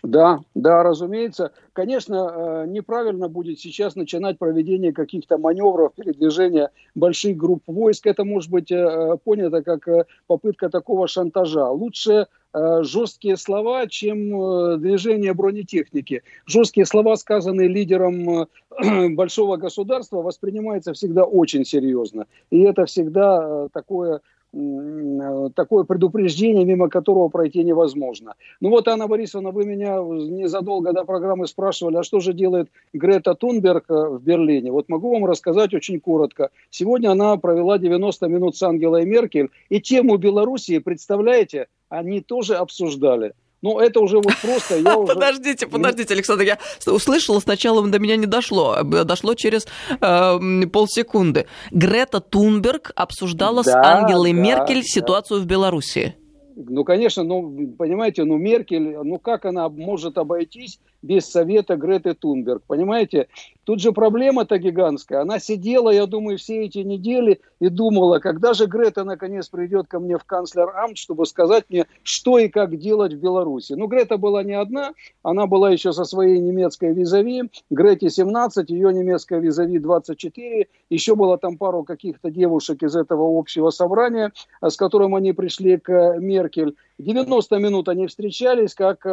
да, 0.08 0.40
да, 0.56 0.84
разумеется. 0.84 1.52
Конечно, 1.74 2.16
э, 2.16 2.66
неправильно 2.70 3.28
будет 3.28 3.60
сейчас 3.60 3.98
начинать 3.98 4.38
проведение 4.38 4.94
каких-то 4.94 5.38
маневров, 5.38 5.96
передвижения 5.96 6.72
больших 6.96 7.36
групп 7.36 7.64
войск. 7.68 8.08
Это 8.08 8.24
может 8.24 8.50
быть 8.50 8.72
э, 8.72 9.18
понято 9.26 9.62
как 9.64 9.86
э, 9.90 10.06
попытка 10.26 10.70
такого 10.70 11.10
шантажа. 11.10 11.70
Лучше 11.70 12.28
жесткие 12.54 13.38
слова, 13.38 13.86
чем 13.88 14.80
движение 14.80 15.34
бронетехники. 15.34 16.24
Жесткие 16.48 16.86
слова, 16.88 17.16
сказанные 17.18 17.68
лидером 17.68 18.48
большого 19.16 19.58
государства, 19.58 20.22
воспринимаются 20.22 20.94
всегда 20.94 21.26
очень 21.26 21.66
серьезно. 21.66 22.26
И 22.50 22.62
это 22.62 22.86
всегда 22.86 23.68
такое 23.74 24.22
такое 24.54 25.84
предупреждение, 25.84 26.66
мимо 26.66 26.90
которого 26.90 27.30
пройти 27.30 27.64
невозможно. 27.64 28.36
Ну 28.62 28.70
вот, 28.70 28.88
Анна 28.88 29.08
Борисовна, 29.08 29.52
вы 29.52 29.66
меня 29.66 29.98
незадолго 29.98 30.94
до 30.94 31.04
программы 31.04 31.48
спрашивали, 31.48 31.98
а 31.98 32.04
что 32.04 32.20
же 32.20 32.34
делает 32.34 32.70
Грета 32.94 33.36
Тунберг 33.36 33.86
э, 33.90 33.94
в 33.94 34.22
Берлине? 34.22 34.72
Вот 34.72 34.90
могу 34.90 35.14
вам 35.14 35.26
рассказать 35.26 35.74
очень 35.74 36.00
коротко. 36.00 36.50
Сегодня 36.70 37.12
она 37.12 37.38
провела 37.38 37.78
90 37.78 38.28
минут 38.28 38.56
с 38.56 38.64
Ангелой 38.64 39.06
Меркель, 39.06 39.50
и 39.70 39.82
тему 39.82 40.18
Белоруссии, 40.18 40.80
представляете, 40.80 41.68
они 41.90 42.22
тоже 42.22 42.56
обсуждали. 42.56 43.34
Ну, 43.62 43.80
это 43.80 44.00
уже 44.00 44.18
вот 44.18 44.34
просто... 44.42 44.78
Я 44.78 44.98
уже... 44.98 45.14
Подождите, 45.14 45.68
подождите, 45.68 46.14
Александр, 46.14 46.44
я 46.44 46.60
услышала, 46.86 47.40
сначала 47.40 47.86
до 47.88 48.00
меня 48.00 48.16
не 48.16 48.28
дошло, 48.28 48.84
дошло 48.84 49.34
через 49.34 49.68
э, 50.00 50.68
полсекунды. 50.68 51.48
Грета 51.72 52.20
Тунберг 52.20 52.92
обсуждала 52.96 53.64
да, 53.64 53.72
с 53.72 53.76
Ангелой 53.76 54.34
да, 54.34 54.40
Меркель 54.40 54.82
да. 54.82 54.84
ситуацию 54.84 55.42
в 55.42 55.46
Белоруссии. 55.46 56.16
Ну, 56.56 56.84
конечно, 56.84 57.24
ну, 57.24 57.76
понимаете, 57.78 58.24
ну, 58.24 58.38
Меркель, 58.38 58.98
ну, 59.04 59.20
как 59.20 59.46
она 59.46 59.70
может 59.70 60.18
обойтись 60.18 60.80
без 61.02 61.26
совета 61.26 61.76
Греты 61.76 62.14
Тунберг, 62.14 62.64
понимаете? 62.68 63.28
Тут 63.64 63.82
же 63.82 63.92
проблема-то 63.92 64.58
гигантская. 64.58 65.22
Она 65.22 65.40
сидела, 65.40 65.90
я 65.90 66.06
думаю, 66.06 66.38
все 66.38 66.64
эти 66.64 66.80
недели 66.80 67.42
и 67.60 67.68
думала, 67.68 68.20
когда 68.20 68.54
же 68.54 68.66
Грета 68.66 69.04
наконец 69.04 69.50
придет 69.50 69.88
ко 69.88 70.00
мне 70.00 70.18
в 70.18 70.24
канцлер 70.24 70.70
Амт, 70.76 70.98
чтобы 70.98 71.26
сказать 71.26 71.66
мне, 71.70 71.86
что 72.04 72.40
и 72.40 72.48
как 72.48 72.78
делать 72.78 73.14
в 73.14 73.20
Беларуси. 73.20 73.74
Ну, 73.74 73.88
Грета 73.88 74.18
была 74.18 74.42
не 74.44 74.54
одна, 74.54 74.94
она 75.22 75.48
была 75.48 75.70
еще 75.70 75.92
со 75.92 76.06
своей 76.06 76.40
немецкой 76.40 76.94
визави, 76.94 77.50
Грете 77.70 78.10
17, 78.10 78.70
ее 78.70 78.94
немецкая 78.94 79.40
визави 79.42 79.80
24, 79.80 80.68
еще 80.90 81.16
было 81.16 81.38
там 81.38 81.58
пару 81.58 81.84
каких-то 81.84 82.32
девушек 82.32 82.84
из 82.84 82.96
этого 82.96 83.38
общего 83.38 83.70
собрания, 83.70 84.32
с 84.62 84.78
которым 84.78 85.14
они 85.14 85.34
пришли 85.34 85.78
к 85.78 86.18
Меркель. 86.20 86.76
90 87.00 87.60
минут 87.60 87.90
они 87.90 88.08
встречались, 88.08 88.74
как 88.74 89.06
э, 89.06 89.12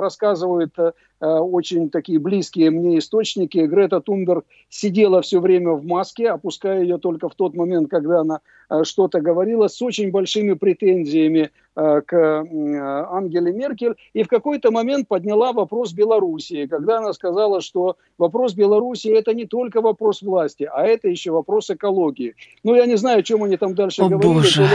рассказывают 0.00 0.74
э, 0.76 0.92
очень 1.20 1.88
такие 1.88 2.18
близкие 2.18 2.70
мне 2.70 2.98
источники. 2.98 3.58
Грета 3.58 4.00
Тунберг 4.00 4.44
сидела 4.68 5.22
все 5.22 5.40
время 5.40 5.72
в 5.72 5.84
маске, 5.84 6.30
опуская 6.30 6.82
ее 6.82 6.98
только 6.98 7.28
в 7.28 7.34
тот 7.36 7.54
момент, 7.54 7.88
когда 7.88 8.20
она 8.20 8.40
э, 8.68 8.82
что-то 8.82 9.20
говорила, 9.20 9.68
с 9.68 9.80
очень 9.82 10.10
большими 10.10 10.54
претензиями 10.54 11.50
к 11.74 12.12
Ангеле 12.12 13.50
Меркель. 13.50 13.94
И 14.12 14.24
в 14.24 14.28
какой-то 14.28 14.70
момент 14.70 15.08
подняла 15.08 15.54
вопрос 15.54 15.94
Белоруссии, 15.94 16.66
когда 16.66 16.98
она 16.98 17.14
сказала, 17.14 17.62
что 17.62 17.96
вопрос 18.18 18.52
Белоруссии 18.52 19.10
это 19.10 19.32
не 19.32 19.46
только 19.46 19.80
вопрос 19.80 20.20
власти, 20.20 20.68
а 20.70 20.84
это 20.84 21.08
еще 21.08 21.30
вопрос 21.30 21.70
экологии. 21.70 22.34
Ну, 22.62 22.74
я 22.74 22.84
не 22.84 22.96
знаю, 22.96 23.20
о 23.20 23.22
чем 23.22 23.42
они 23.42 23.56
там 23.56 23.74
дальше 23.74 24.02
О, 24.02 24.10
говорили. 24.10 24.34
Боже 24.34 24.68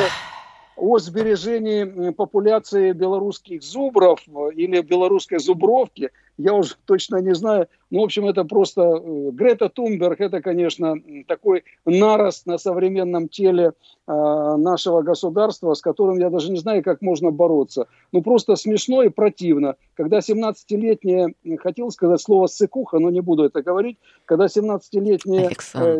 о 0.77 0.99
сбережении 0.99 2.11
популяции 2.11 2.91
белорусских 2.91 3.63
зубров 3.63 4.21
э, 4.27 4.51
или 4.55 4.81
белорусской 4.81 5.39
зубровки, 5.39 6.11
я 6.37 6.53
уже 6.53 6.75
точно 6.85 7.17
не 7.17 7.33
знаю. 7.33 7.67
Ну, 7.89 8.01
в 8.01 8.03
общем, 8.03 8.27
это 8.27 8.43
просто 8.43 8.81
э, 8.81 9.31
Грета 9.31 9.69
Тунберг, 9.69 10.21
это, 10.21 10.41
конечно, 10.41 10.95
такой 11.27 11.63
нарост 11.85 12.45
на 12.45 12.59
современном 12.59 13.27
теле 13.27 13.73
э, 14.07 14.11
нашего 14.11 15.01
государства, 15.01 15.73
с 15.73 15.81
которым 15.81 16.19
я 16.19 16.29
даже 16.29 16.51
не 16.51 16.59
знаю, 16.59 16.83
как 16.83 17.01
можно 17.01 17.31
бороться. 17.31 17.87
Ну, 18.11 18.21
просто 18.21 18.55
смешно 18.55 19.01
и 19.01 19.09
противно. 19.09 19.75
Когда 19.95 20.19
17-летняя, 20.19 21.33
хотел 21.57 21.89
сказать 21.91 22.21
слово 22.21 22.45
«сыкуха», 22.47 22.99
но 22.99 23.09
не 23.09 23.21
буду 23.21 23.43
это 23.43 23.63
говорить, 23.63 23.97
когда 24.25 24.45
17-летняя... 24.45 25.49
Э, 25.73 25.99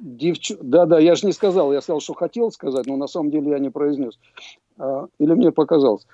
Девч... 0.00 0.52
Да, 0.60 0.86
да, 0.86 0.98
я 0.98 1.14
же 1.14 1.26
не 1.26 1.32
сказал, 1.32 1.72
я 1.72 1.80
сказал, 1.80 2.00
что 2.00 2.14
хотел 2.14 2.50
сказать, 2.52 2.86
но 2.86 2.96
на 2.96 3.06
самом 3.06 3.30
деле 3.30 3.50
я 3.50 3.58
не 3.58 3.70
произнес. 3.70 4.18
А, 4.78 5.06
или 5.18 5.32
мне 5.32 5.52
показалось. 5.52 6.06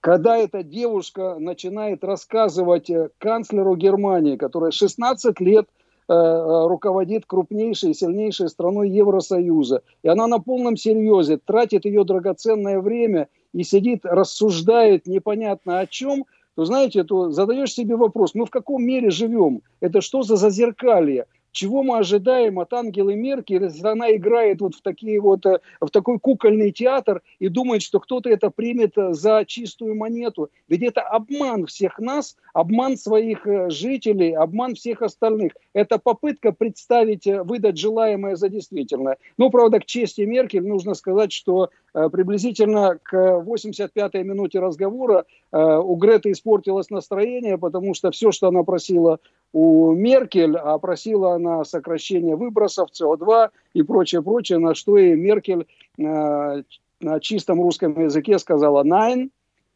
Когда 0.00 0.36
эта 0.36 0.64
девушка 0.64 1.36
начинает 1.38 2.02
рассказывать 2.02 2.90
э, 2.90 3.10
канцлеру 3.18 3.76
Германии, 3.76 4.36
которая 4.36 4.72
16 4.72 5.38
лет 5.38 5.66
э, 6.08 6.12
э, 6.12 6.66
руководит 6.66 7.24
крупнейшей 7.24 7.92
и 7.92 7.94
сильнейшей 7.94 8.48
страной 8.48 8.90
Евросоюза, 8.90 9.82
и 10.02 10.08
она 10.08 10.26
на 10.26 10.40
полном 10.40 10.76
серьезе 10.76 11.36
тратит 11.36 11.84
ее 11.84 12.02
драгоценное 12.02 12.80
время 12.80 13.28
и 13.52 13.62
сидит, 13.62 14.00
рассуждает 14.04 15.06
непонятно 15.06 15.78
о 15.78 15.86
чем, 15.86 16.24
то 16.56 16.64
знаете, 16.64 17.04
то 17.04 17.30
задаешь 17.30 17.72
себе 17.72 17.94
вопрос, 17.94 18.34
ну 18.34 18.44
в 18.44 18.50
каком 18.50 18.84
мире 18.84 19.10
живем? 19.10 19.62
Это 19.80 20.00
что 20.00 20.22
за 20.22 20.34
зазеркалье? 20.34 21.26
Чего 21.52 21.82
мы 21.82 21.98
ожидаем 21.98 22.58
от 22.58 22.72
Ангелы 22.72 23.14
Меркель, 23.14 23.64
если 23.64 23.86
она 23.86 24.10
играет 24.16 24.60
вот 24.60 24.74
в, 24.74 24.82
такие 24.82 25.20
вот, 25.20 25.46
э, 25.46 25.60
в 25.80 25.90
такой 25.90 26.18
кукольный 26.18 26.72
театр 26.72 27.22
и 27.38 27.48
думает, 27.48 27.82
что 27.82 28.00
кто-то 28.00 28.28
это 28.28 28.50
примет 28.50 28.96
э, 28.96 29.12
за 29.12 29.44
чистую 29.46 29.94
монету. 29.94 30.50
Ведь 30.68 30.82
это 30.82 31.02
обман 31.02 31.66
всех 31.66 31.98
нас, 31.98 32.36
обман 32.54 32.96
своих 32.96 33.46
э, 33.46 33.70
жителей, 33.70 34.32
обман 34.32 34.74
всех 34.74 35.02
остальных. 35.02 35.52
Это 35.74 35.98
попытка 35.98 36.52
представить, 36.52 37.26
выдать 37.26 37.78
желаемое 37.78 38.36
за 38.36 38.48
действительное. 38.48 39.18
Ну, 39.36 39.50
правда, 39.50 39.78
к 39.78 39.84
чести 39.84 40.22
Меркель 40.22 40.66
нужно 40.66 40.94
сказать, 40.94 41.32
что 41.32 41.70
приблизительно 41.92 42.98
к 43.02 43.14
85-й 43.14 44.22
минуте 44.22 44.60
разговора 44.60 45.24
у 45.52 45.94
Греты 45.96 46.32
испортилось 46.32 46.90
настроение, 46.90 47.58
потому 47.58 47.94
что 47.94 48.10
все, 48.10 48.32
что 48.32 48.48
она 48.48 48.62
просила 48.62 49.18
у 49.52 49.92
Меркель, 49.92 50.56
а 50.56 50.78
просила 50.78 51.34
она 51.34 51.64
сокращение 51.64 52.36
выбросов 52.36 52.88
СО2 52.90 53.50
и 53.74 53.82
прочее, 53.82 54.22
прочее, 54.22 54.58
на 54.58 54.74
что 54.74 54.96
и 54.96 55.14
Меркель 55.14 55.66
э, 55.98 56.62
на 57.00 57.20
чистом 57.20 57.60
русском 57.60 58.00
языке 58.00 58.38
сказала 58.38 58.84
«nine», 58.84 59.30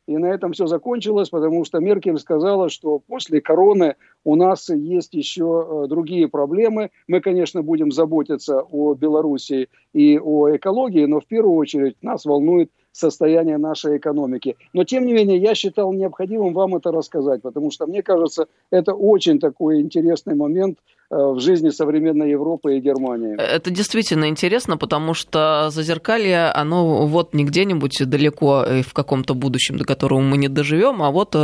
и 0.07 0.17
на 0.17 0.27
этом 0.27 0.53
все 0.53 0.67
закончилось, 0.67 1.31
потому 1.31 1.65
что 1.65 1.81
Меркель 1.81 2.19
сказала, 2.19 2.69
что 2.69 3.01
после 3.01 3.41
короны 3.41 3.97
у 4.25 4.37
нас 4.37 4.69
есть 4.69 5.15
еще 5.15 5.85
э, 5.85 5.89
другие 5.89 6.29
проблемы. 6.29 6.91
Мы, 7.09 7.21
конечно, 7.21 7.63
будем 7.63 7.91
заботиться 7.91 8.63
о 8.63 8.95
Беларуси 8.95 9.69
и 9.93 10.19
о 10.19 10.55
экологии, 10.55 11.07
но 11.07 11.21
в 11.21 11.27
первую 11.27 11.57
очередь 11.57 11.97
нас 12.03 12.25
волнует 12.25 12.71
состояние 12.93 13.59
нашей 13.59 13.99
экономики. 13.99 14.57
Но, 14.73 14.85
тем 14.85 15.07
не 15.07 15.13
менее, 15.13 15.37
я 15.37 15.55
считал 15.55 15.93
необходимым 15.93 16.55
вам 16.55 16.77
это 16.77 16.93
рассказать, 16.93 17.43
потому 17.43 17.71
что, 17.71 17.87
мне 17.87 18.03
кажется, 18.03 18.47
это 18.71 18.95
очень 18.95 19.39
такой 19.39 19.81
интересный 19.81 20.35
момент 20.35 20.79
в 21.11 21.41
жизни 21.41 21.71
современной 21.71 22.31
Европы 22.31 22.77
и 22.77 22.81
Германии. 22.81 23.37
Это 23.41 23.71
действительно 23.71 24.29
интересно, 24.29 24.77
потому 24.77 25.15
что 25.15 25.69
зазеркалье, 25.71 26.47
оно 26.47 27.07
вот 27.07 27.35
не 27.35 27.45
где-нибудь 27.45 28.03
далеко 28.07 28.65
в 28.87 28.93
каком-то 28.93 29.35
будущем, 29.35 29.79
до 29.79 29.85
которого 29.85 30.21
мы 30.21 30.37
не 30.37 30.49
доживем, 30.49 31.03
а 31.03 31.11
вот 31.11 31.37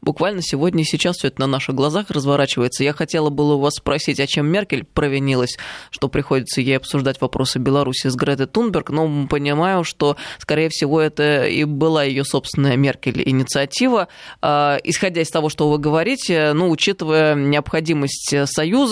буквально 0.00 0.42
сегодня 0.42 0.82
и 0.82 0.84
сейчас 0.84 1.16
все 1.16 1.28
это 1.28 1.40
на 1.40 1.46
наших 1.46 1.74
глазах 1.74 2.10
разворачивается. 2.10 2.84
Я 2.84 2.92
хотела 2.92 3.30
было 3.30 3.54
у 3.54 3.60
вас 3.60 3.74
спросить, 3.74 4.20
а 4.20 4.26
чем 4.26 4.46
Меркель 4.46 4.84
провинилась, 4.84 5.56
что 5.90 6.08
приходится 6.08 6.60
ей 6.60 6.76
обсуждать 6.76 7.20
вопросы 7.20 7.58
Беларуси 7.58 8.08
с 8.08 8.16
Гретой 8.16 8.46
Тунберг, 8.46 8.90
но 8.90 9.26
понимаю, 9.28 9.84
что, 9.84 10.16
скорее 10.38 10.68
всего, 10.70 11.00
это 11.00 11.44
и 11.44 11.64
была 11.64 12.04
ее 12.04 12.24
собственная 12.24 12.76
Меркель 12.76 13.22
инициатива. 13.28 14.08
А, 14.40 14.78
исходя 14.82 15.20
из 15.22 15.28
того, 15.28 15.48
что 15.48 15.70
вы 15.70 15.78
говорите, 15.78 16.52
ну, 16.54 16.70
учитывая 16.70 17.34
необходимость 17.34 18.34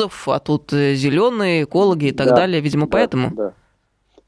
союзов, 0.03 0.28
а 0.28 0.38
тут 0.38 0.70
зеленые, 0.70 1.64
экологи 1.64 2.07
и 2.07 2.12
так 2.12 2.28
да, 2.28 2.36
далее, 2.36 2.61
видимо, 2.61 2.86
да, 2.86 2.90
поэтому. 2.92 3.30
Да. 3.34 3.53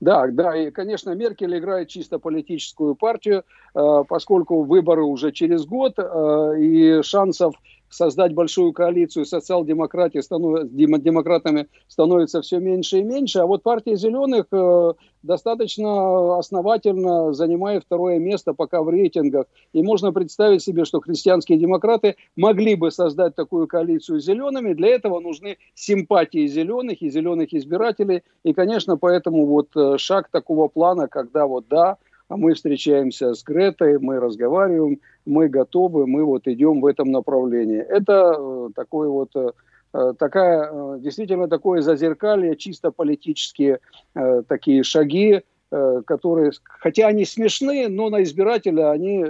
Да, 0.00 0.26
да, 0.26 0.54
и, 0.56 0.70
конечно, 0.70 1.14
Меркель 1.14 1.56
играет 1.56 1.88
чисто 1.88 2.18
политическую 2.18 2.94
партию, 2.94 3.42
э, 3.74 4.04
поскольку 4.06 4.62
выборы 4.62 5.02
уже 5.02 5.32
через 5.32 5.64
год, 5.64 5.94
э, 5.96 6.54
и 6.58 7.02
шансов 7.02 7.54
создать 7.88 8.34
большую 8.34 8.72
коалицию 8.72 9.24
социал-демократии 9.24 10.18
станов... 10.18 10.68
демократами 10.70 11.68
становится 11.88 12.42
все 12.42 12.58
меньше 12.58 12.98
и 12.98 13.02
меньше, 13.02 13.38
а 13.38 13.46
вот 13.46 13.62
партия 13.62 13.96
зеленых 13.96 14.46
э, 14.52 14.92
достаточно 15.24 16.38
основательно 16.38 17.32
занимает 17.32 17.84
второе 17.84 18.18
место 18.18 18.54
пока 18.54 18.82
в 18.82 18.90
рейтингах. 18.90 19.46
И 19.72 19.82
можно 19.82 20.12
представить 20.12 20.62
себе, 20.62 20.84
что 20.84 21.00
христианские 21.00 21.58
демократы 21.58 22.16
могли 22.36 22.74
бы 22.74 22.90
создать 22.90 23.34
такую 23.34 23.66
коалицию 23.66 24.20
с 24.20 24.24
зелеными. 24.24 24.74
Для 24.74 24.88
этого 24.88 25.20
нужны 25.20 25.56
симпатии 25.74 26.46
зеленых 26.46 27.02
и 27.02 27.10
зеленых 27.10 27.52
избирателей. 27.52 28.22
И, 28.44 28.52
конечно, 28.52 28.96
поэтому 28.96 29.46
вот 29.46 29.68
э, 29.76 29.96
шаг 29.98 30.28
такого 30.30 30.68
плана, 30.68 31.08
когда 31.08 31.46
вот 31.46 31.66
да, 31.68 31.96
мы 32.28 32.54
встречаемся 32.54 33.34
с 33.34 33.42
Гретой, 33.42 33.98
мы 33.98 34.20
разговариваем, 34.20 35.00
мы 35.24 35.48
готовы, 35.48 36.06
мы 36.06 36.24
вот 36.24 36.46
идем 36.46 36.80
в 36.80 36.86
этом 36.86 37.10
направлении. 37.10 37.78
Это 37.80 38.36
э, 38.38 38.68
такой 38.74 39.08
вот 39.08 39.30
э, 39.34 39.52
такая, 40.18 40.98
действительно 40.98 41.48
такое 41.48 41.80
зазеркалье, 41.80 42.56
чисто 42.56 42.90
политические 42.90 43.78
такие 44.48 44.82
шаги, 44.82 45.42
которые, 45.70 46.52
хотя 46.64 47.06
они 47.06 47.24
смешные, 47.24 47.88
но 47.88 48.10
на 48.10 48.22
избирателя 48.22 48.90
они 48.90 49.24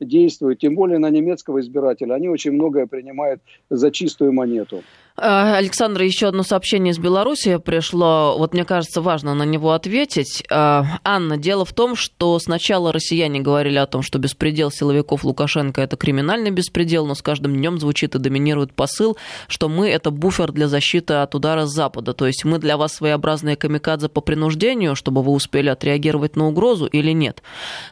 действуют, 0.00 0.60
тем 0.60 0.74
более 0.74 0.98
на 0.98 1.10
немецкого 1.10 1.60
избирателя. 1.60 2.14
Они 2.14 2.28
очень 2.28 2.52
многое 2.52 2.86
принимают 2.86 3.40
за 3.70 3.90
чистую 3.90 4.32
монету. 4.32 4.82
Э, 5.16 5.56
Александр, 5.56 6.02
еще 6.02 6.28
одно 6.28 6.42
сообщение 6.42 6.92
из 6.92 6.98
Беларуси 6.98 7.58
пришло. 7.58 8.36
Вот 8.38 8.54
мне 8.54 8.64
кажется, 8.64 9.00
важно 9.02 9.34
на 9.34 9.44
него 9.44 9.72
ответить. 9.72 10.42
Э, 10.50 10.82
Анна, 11.04 11.36
дело 11.36 11.64
в 11.64 11.72
том, 11.72 11.96
что 11.96 12.38
сначала 12.38 12.92
россияне 12.92 13.40
говорили 13.40 13.76
о 13.76 13.86
том, 13.86 14.02
что 14.02 14.18
беспредел 14.18 14.70
силовиков 14.70 15.24
Лукашенко 15.24 15.80
это 15.80 15.96
криминальный 15.96 16.50
беспредел, 16.50 17.06
но 17.06 17.14
с 17.14 17.22
каждым 17.22 17.54
днем 17.54 17.78
звучит 17.78 18.14
и 18.14 18.18
доминирует 18.18 18.72
посыл, 18.72 19.16
что 19.48 19.68
мы 19.68 19.88
это 19.88 20.10
буфер 20.10 20.52
для 20.52 20.68
защиты 20.68 21.14
от 21.14 21.34
удара 21.34 21.66
с 21.66 21.72
Запада. 21.72 22.14
То 22.14 22.26
есть 22.26 22.44
мы 22.44 22.58
для 22.58 22.76
вас 22.76 22.94
своеобразные 22.94 23.56
камикадзе 23.56 24.08
по 24.08 24.20
принуждению, 24.20 24.96
чтобы 24.96 25.22
вы 25.22 25.32
успели 25.32 25.68
отреагировать 25.68 26.36
на 26.36 26.46
угрозу 26.48 26.86
или 26.86 27.12
нет? 27.12 27.42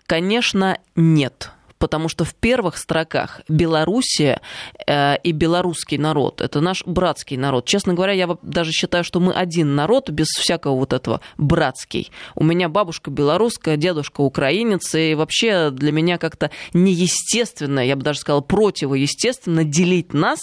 Конечно, 0.07 0.79
нет 0.97 1.51
потому 1.81 2.09
что 2.09 2.25
в 2.25 2.35
первых 2.35 2.77
строках 2.77 3.41
Белоруссия 3.49 4.41
э, 4.87 5.17
и 5.25 5.33
белорусский 5.33 5.99
народ, 5.99 6.41
это 6.41 6.61
наш 6.61 6.85
братский 6.85 7.37
народ. 7.37 7.65
Честно 7.65 7.95
говоря, 7.95 8.13
я 8.13 8.37
даже 8.43 8.71
считаю, 8.71 9.03
что 9.03 9.19
мы 9.19 9.33
один 9.33 9.75
народ, 9.75 10.11
без 10.11 10.29
всякого 10.29 10.77
вот 10.77 10.93
этого 10.93 11.21
братский. 11.39 12.13
У 12.37 12.45
меня 12.45 12.69
бабушка 12.69 13.11
белорусская, 13.11 13.77
дедушка 13.77 14.21
украинец, 14.21 14.95
и 14.95 15.15
вообще 15.15 15.71
для 15.71 15.91
меня 15.91 16.19
как-то 16.19 16.51
неестественно, 16.75 17.81
я 17.81 17.97
бы 17.97 18.03
даже 18.03 18.21
сказала, 18.21 18.43
противоестественно 18.43 19.65
делить 19.65 20.13
нас 20.13 20.39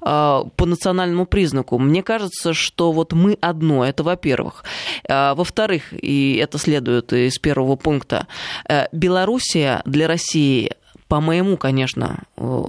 э, 0.00 0.42
по 0.56 0.66
национальному 0.66 1.26
признаку. 1.26 1.78
Мне 1.78 2.04
кажется, 2.04 2.54
что 2.54 2.92
вот 2.92 3.12
мы 3.12 3.36
одно, 3.40 3.84
это 3.84 4.04
во-первых. 4.04 4.62
Э, 5.08 5.34
во-вторых, 5.34 5.92
и 5.92 6.36
это 6.40 6.58
следует 6.58 7.12
из 7.12 7.38
первого 7.38 7.74
пункта, 7.74 8.28
э, 8.68 8.86
Белоруссия 8.92 9.82
для 9.84 10.06
России 10.06 10.75
по 11.08 11.20
моему, 11.20 11.56
конечно, 11.56 12.24
э, 12.36 12.64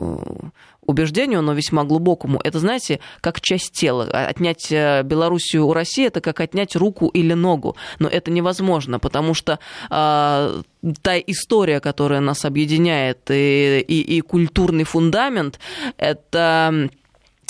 убеждению, 0.88 1.42
но 1.42 1.54
весьма 1.54 1.84
глубокому, 1.84 2.40
это, 2.44 2.60
знаете, 2.60 3.00
как 3.22 3.42
часть 3.42 3.74
тела. 3.74 4.06
Отнять 4.06 4.72
э, 4.72 5.04
Белоруссию 5.04 5.68
у 5.68 5.74
России– 5.74 6.08
это 6.08 6.22
как 6.22 6.40
отнять 6.40 6.76
руку 6.76 7.08
или 7.10 7.34
ногу. 7.34 7.76
Но 8.00 8.08
это 8.08 8.32
невозможно, 8.32 9.00
потому 9.00 9.34
что 9.34 9.60
э, 9.90 10.62
та 11.02 11.18
история, 11.28 11.80
которая 11.80 12.22
нас 12.22 12.46
объединяет, 12.46 13.30
и, 13.30 13.80
и, 13.80 14.18
и 14.18 14.22
культурный 14.22 14.86
фундамент– 14.86 15.60
это 15.98 16.90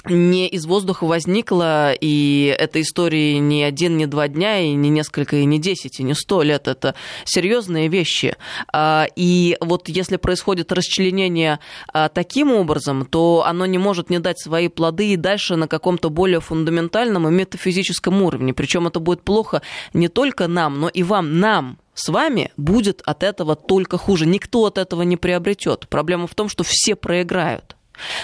не 0.10 0.48
из 0.48 0.66
воздуха 0.66 1.06
возникла, 1.06 1.94
и 1.94 2.56
этой 2.58 2.82
истории 2.82 3.38
не 3.38 3.64
один, 3.64 3.98
не 3.98 4.06
два 4.06 4.28
дня, 4.28 4.60
и 4.60 4.74
не 4.74 4.90
несколько, 4.90 5.38
и 5.38 5.46
не 5.46 5.60
десять, 5.60 6.00
и 6.00 6.04
не 6.04 6.14
сто 6.14 6.42
лет. 6.42 6.68
Это 6.68 6.96
серьезные 7.26 7.88
вещи. 7.88 8.36
А, 8.72 9.08
и 9.16 9.58
вот 9.60 9.90
если 9.90 10.18
происходит 10.18 10.72
расчленение 10.72 11.60
а, 11.94 12.10
таким 12.10 12.52
образом, 12.52 13.06
то 13.06 13.44
оно 13.46 13.66
не 13.66 13.78
может 13.78 14.10
не 14.10 14.20
дать 14.20 14.40
свои 14.40 14.68
плоды 14.68 15.14
и 15.14 15.16
дальше 15.16 15.56
на 15.56 15.68
каком-то 15.68 16.10
более 16.10 16.40
фундаментальном 16.40 17.28
и 17.28 17.32
метафизическом 17.32 18.22
уровне. 18.22 18.54
Причем 18.54 18.88
это 18.88 19.00
будет 19.00 19.22
плохо 19.22 19.62
не 19.94 20.08
только 20.08 20.48
нам, 20.48 20.80
но 20.80 20.90
и 20.90 21.04
вам, 21.04 21.40
нам, 21.40 21.80
с 21.94 22.10
вами 22.10 22.52
будет 22.58 23.02
от 23.06 23.24
этого 23.24 23.56
только 23.56 23.98
хуже. 23.98 24.26
Никто 24.26 24.66
от 24.66 24.78
этого 24.78 25.02
не 25.02 25.18
приобретет. 25.18 25.88
Проблема 25.90 26.28
в 26.28 26.36
том, 26.36 26.50
что 26.50 26.64
все 26.64 26.96
проиграют. 26.96 27.77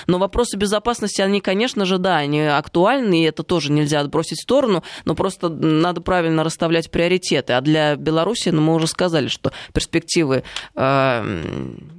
Но 0.08 0.18
вопросы 0.20 0.58
безопасности, 0.58 1.22
они, 1.22 1.42
конечно 1.42 1.86
же, 1.86 1.98
да, 1.98 2.18
они 2.18 2.42
актуальны, 2.42 3.22
и 3.22 3.26
это 3.26 3.44
тоже 3.44 3.72
нельзя 3.72 4.00
отбросить 4.00 4.40
в 4.40 4.44
сторону, 4.44 4.84
но 5.06 5.16
просто 5.16 5.50
надо 5.50 6.02
правильно 6.02 6.44
расставлять 6.44 6.92
приоритеты. 6.92 7.54
А 7.54 7.62
для 7.62 7.96
Беларуси, 7.96 8.50
ну, 8.50 8.62
мы 8.62 8.76
уже 8.76 8.88
сказали, 8.88 9.28
что 9.28 9.52
перспективы 9.74 10.44
э, 10.76 11.44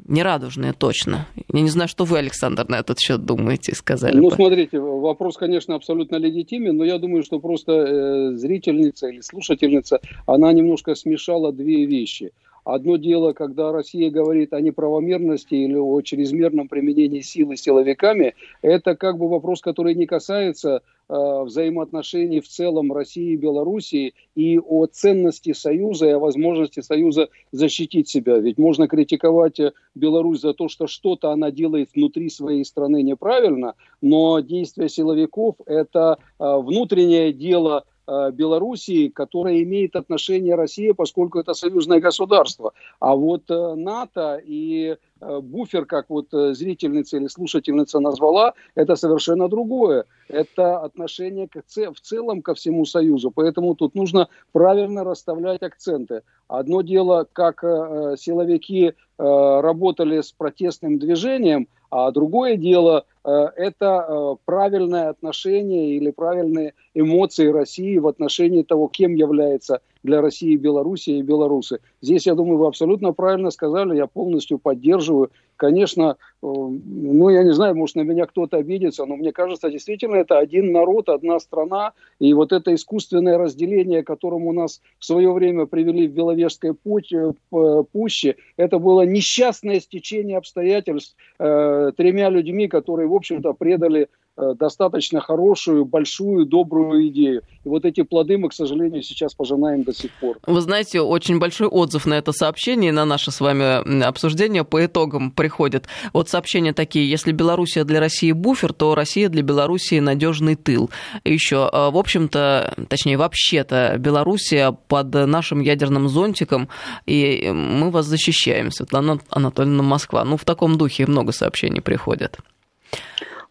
нерадужные 0.07 0.73
точно. 0.73 1.27
Я 1.53 1.61
не 1.61 1.71
знаю, 1.71 1.89
что 1.89 2.05
вы, 2.05 2.19
Александр, 2.19 2.67
на 2.69 2.77
этот 2.77 2.99
счет 3.01 3.25
думаете 3.25 3.73
и 3.73 3.75
сказали. 3.75 4.17
Ну, 4.17 4.31
бы. 4.31 4.35
смотрите, 4.35 4.79
вопрос, 4.79 5.37
конечно, 5.37 5.75
абсолютно 5.75 6.17
легитимен, 6.17 6.77
но 6.77 6.85
я 6.85 6.99
думаю, 6.99 7.23
что 7.23 7.39
просто 7.41 7.73
э, 7.73 8.37
зрительница 8.37 9.09
или 9.09 9.21
слушательница, 9.21 10.01
она 10.27 10.53
немножко 10.53 10.95
смешала 10.95 11.53
две 11.53 11.87
вещи– 11.87 12.33
Одно 12.65 12.97
дело, 12.97 13.35
когда 13.35 13.73
Россия 13.73 14.11
говорит 14.11 14.55
о 14.55 14.61
неправомерности 14.61 15.55
или 15.55 15.77
о 15.77 16.01
чрезмерном 16.01 16.69
применении 16.69 17.21
силы 17.21 17.57
силовиками, 17.57 18.35
это 18.63 18.97
как 18.97 19.19
бы 19.19 19.29
вопрос, 19.29 19.61
который 19.61 19.95
не 19.95 20.07
касается 20.07 20.81
э, 21.09 21.43
взаимоотношений 21.45 22.41
в 22.41 22.49
целом 22.49 22.91
России 22.91 23.33
и 23.33 23.37
Белоруссии 23.37 24.15
и 24.35 24.59
о 24.59 24.87
ценности 24.87 25.53
Союза 25.53 26.07
и 26.07 26.13
о 26.13 26.19
возможности 26.19 26.81
Союза 26.81 27.29
защитить 27.53 28.09
себя. 28.09 28.39
Ведь 28.39 28.57
можно 28.57 28.89
критиковать 28.89 29.61
э, 29.61 29.73
Беларусь 29.95 30.41
за 30.41 30.55
то, 30.55 30.69
что 30.69 30.87
что-то 30.87 31.33
она 31.33 31.51
делает 31.51 31.91
внутри 31.95 32.31
своей 32.31 32.65
страны 32.65 33.03
неправильно, 33.03 33.75
но 34.01 34.41
действия 34.41 34.89
силовиков– 34.89 35.57
это 35.67 36.17
э, 36.39 36.57
внутреннее 36.57 37.35
дело 37.35 37.85
Белоруссии, 38.07 39.09
которая 39.09 39.63
имеет 39.63 39.97
отношение 39.97 40.55
России, 40.55 40.93
поскольку 40.93 41.39
это 41.39 41.55
союзное 41.55 42.01
государство. 42.01 42.73
А 43.01 43.15
вот 43.15 43.51
э, 43.51 43.75
НАТО 43.75 44.41
и 44.45 44.97
э, 45.21 45.41
буфер, 45.41 45.87
как 45.87 46.11
вот 46.11 46.27
зрительница 46.31 47.17
или 47.17 47.29
слушательница 47.29 48.01
назвала, 48.01 48.53
это 48.75 48.97
совершенно 48.97 49.49
другое. 49.49 50.05
Это 50.29 50.79
отношение 50.81 51.49
в 51.49 52.01
целом 52.01 52.43
ко 52.43 52.55
всему 52.55 52.85
Союзу. 52.85 53.31
Поэтому 53.31 53.75
тут 53.75 53.95
нужно 53.95 54.29
правильно 54.53 55.05
расставлять 55.05 55.63
акценты. 55.63 56.23
Одно 56.49 56.83
дело, 56.83 57.27
как 57.33 57.61
силовики 57.63 58.93
работали 59.19 60.21
с 60.21 60.33
протестным 60.33 60.99
движением, 60.99 61.69
а 61.97 62.11
другое 62.11 62.57
дело– 62.57 63.05
это 63.25 64.37
правильное 64.47 65.11
отношение 65.11 65.91
или 65.91 66.11
правильные 66.11 66.75
эмоции 66.93 67.47
России 67.47 67.99
в 67.99 68.09
отношении 68.09 68.65
того, 68.65 68.89
кем 68.89 69.15
является 69.15 69.81
для 70.05 70.21
России 70.21 70.55
Белоруссия 70.55 71.19
и 71.19 71.23
белорусы. 71.23 71.81
Здесь, 72.01 72.27
я 72.27 72.35
думаю, 72.35 72.59
вы 72.59 72.67
абсолютно 72.69 73.13
правильно 73.13 73.51
сказали, 73.51 73.97
я 73.97 74.07
полностью 74.07 74.59
поддерживаю. 74.59 75.31
Конечно, 75.57 76.17
э, 76.43 76.47
ну, 76.47 77.29
я 77.31 77.43
не 77.43 77.53
знаю, 77.53 77.75
может, 77.75 77.97
на 77.97 78.03
меня 78.03 78.27
кто-то 78.27 78.59
обидится, 78.59 79.07
но 79.07 79.17
мне 79.17 79.33
кажется, 79.33 79.71
действительно, 79.71 80.17
это 80.17 80.39
один 80.39 80.73
народ, 80.73 81.09
одна 81.09 81.41
страна, 81.41 81.93
и 82.19 82.35
вот 82.35 82.53
это 82.53 82.75
искусственное 82.75 83.39
разделение, 83.39 84.03
которому 84.03 84.53
нас 84.53 84.83
в 84.99 85.05
свое 85.05 85.33
время 85.33 85.67
привели 85.67 86.07
в 86.07 86.13
Беловежской 86.13 86.73
э, 86.73 87.83
пуще, 87.93 88.37
это 88.57 88.79
было 88.79 89.03
несчастное 89.07 89.81
стечение 89.81 90.37
обстоятельств 90.37 91.17
э, 91.39 91.93
тремя 91.97 92.29
людьми, 92.29 92.69
которые, 92.69 93.09
в 93.09 93.15
общем-то, 93.15 93.55
предали 93.55 94.09
достаточно 94.37 95.21
хорошую, 95.21 95.85
большую, 95.85 96.47
добрую 96.47 97.09
идею. 97.09 97.43
И 97.65 97.69
вот 97.69 97.85
эти 97.85 98.03
плоды 98.03 98.37
мы, 98.37 98.49
к 98.49 98.53
сожалению, 98.53 99.03
сейчас 99.03 99.35
пожинаем 99.35 99.85
до 99.85 99.95
сих 99.95 100.11
пор. 100.13 100.39
Вы 100.47 100.61
знаете, 100.61 101.01
очень 101.01 101.39
большой 101.39 101.69
отзыв 101.69 102.07
на 102.07 102.15
это 102.15 102.33
сообщение, 102.33 102.93
на 102.93 103.05
наше 103.05 103.31
с 103.31 103.41
вами 103.41 104.03
обсуждение 104.05 104.65
по 104.65 104.85
итогам 104.85 105.31
приходит. 105.31 105.87
Вот 106.13 106.29
сообщения 106.29 106.73
такие, 106.73 107.09
если 107.09 107.33
Белоруссия 107.33 107.85
для 107.85 108.01
России 108.01 108.33
буфер, 108.33 108.73
то 108.73 108.95
Россия 108.95 109.29
для 109.29 109.43
Белоруссии 109.43 110.01
надежный 110.01 110.57
тыл. 110.57 110.91
И 111.25 111.33
еще, 111.33 111.69
э, 111.73 111.91
в 111.91 111.97
общем-то, 111.97 112.75
точнее, 112.89 113.17
вообще-то, 113.17 113.97
Белоруссия 113.99 114.77
под 114.89 115.15
нашим 115.15 115.61
ядерным 115.61 116.09
зонтиком, 116.09 116.69
и 117.07 117.51
мы 117.53 117.91
вас 117.91 118.07
защищаем, 118.07 118.71
Светлана 118.71 119.21
Анатольевна 119.31 119.83
Москва. 119.83 120.25
Ну, 120.25 120.37
в 120.37 120.45
таком 120.45 120.77
духе 120.77 121.07
много 121.07 121.33
сообщений 121.33 121.81
приходят. 121.81 122.39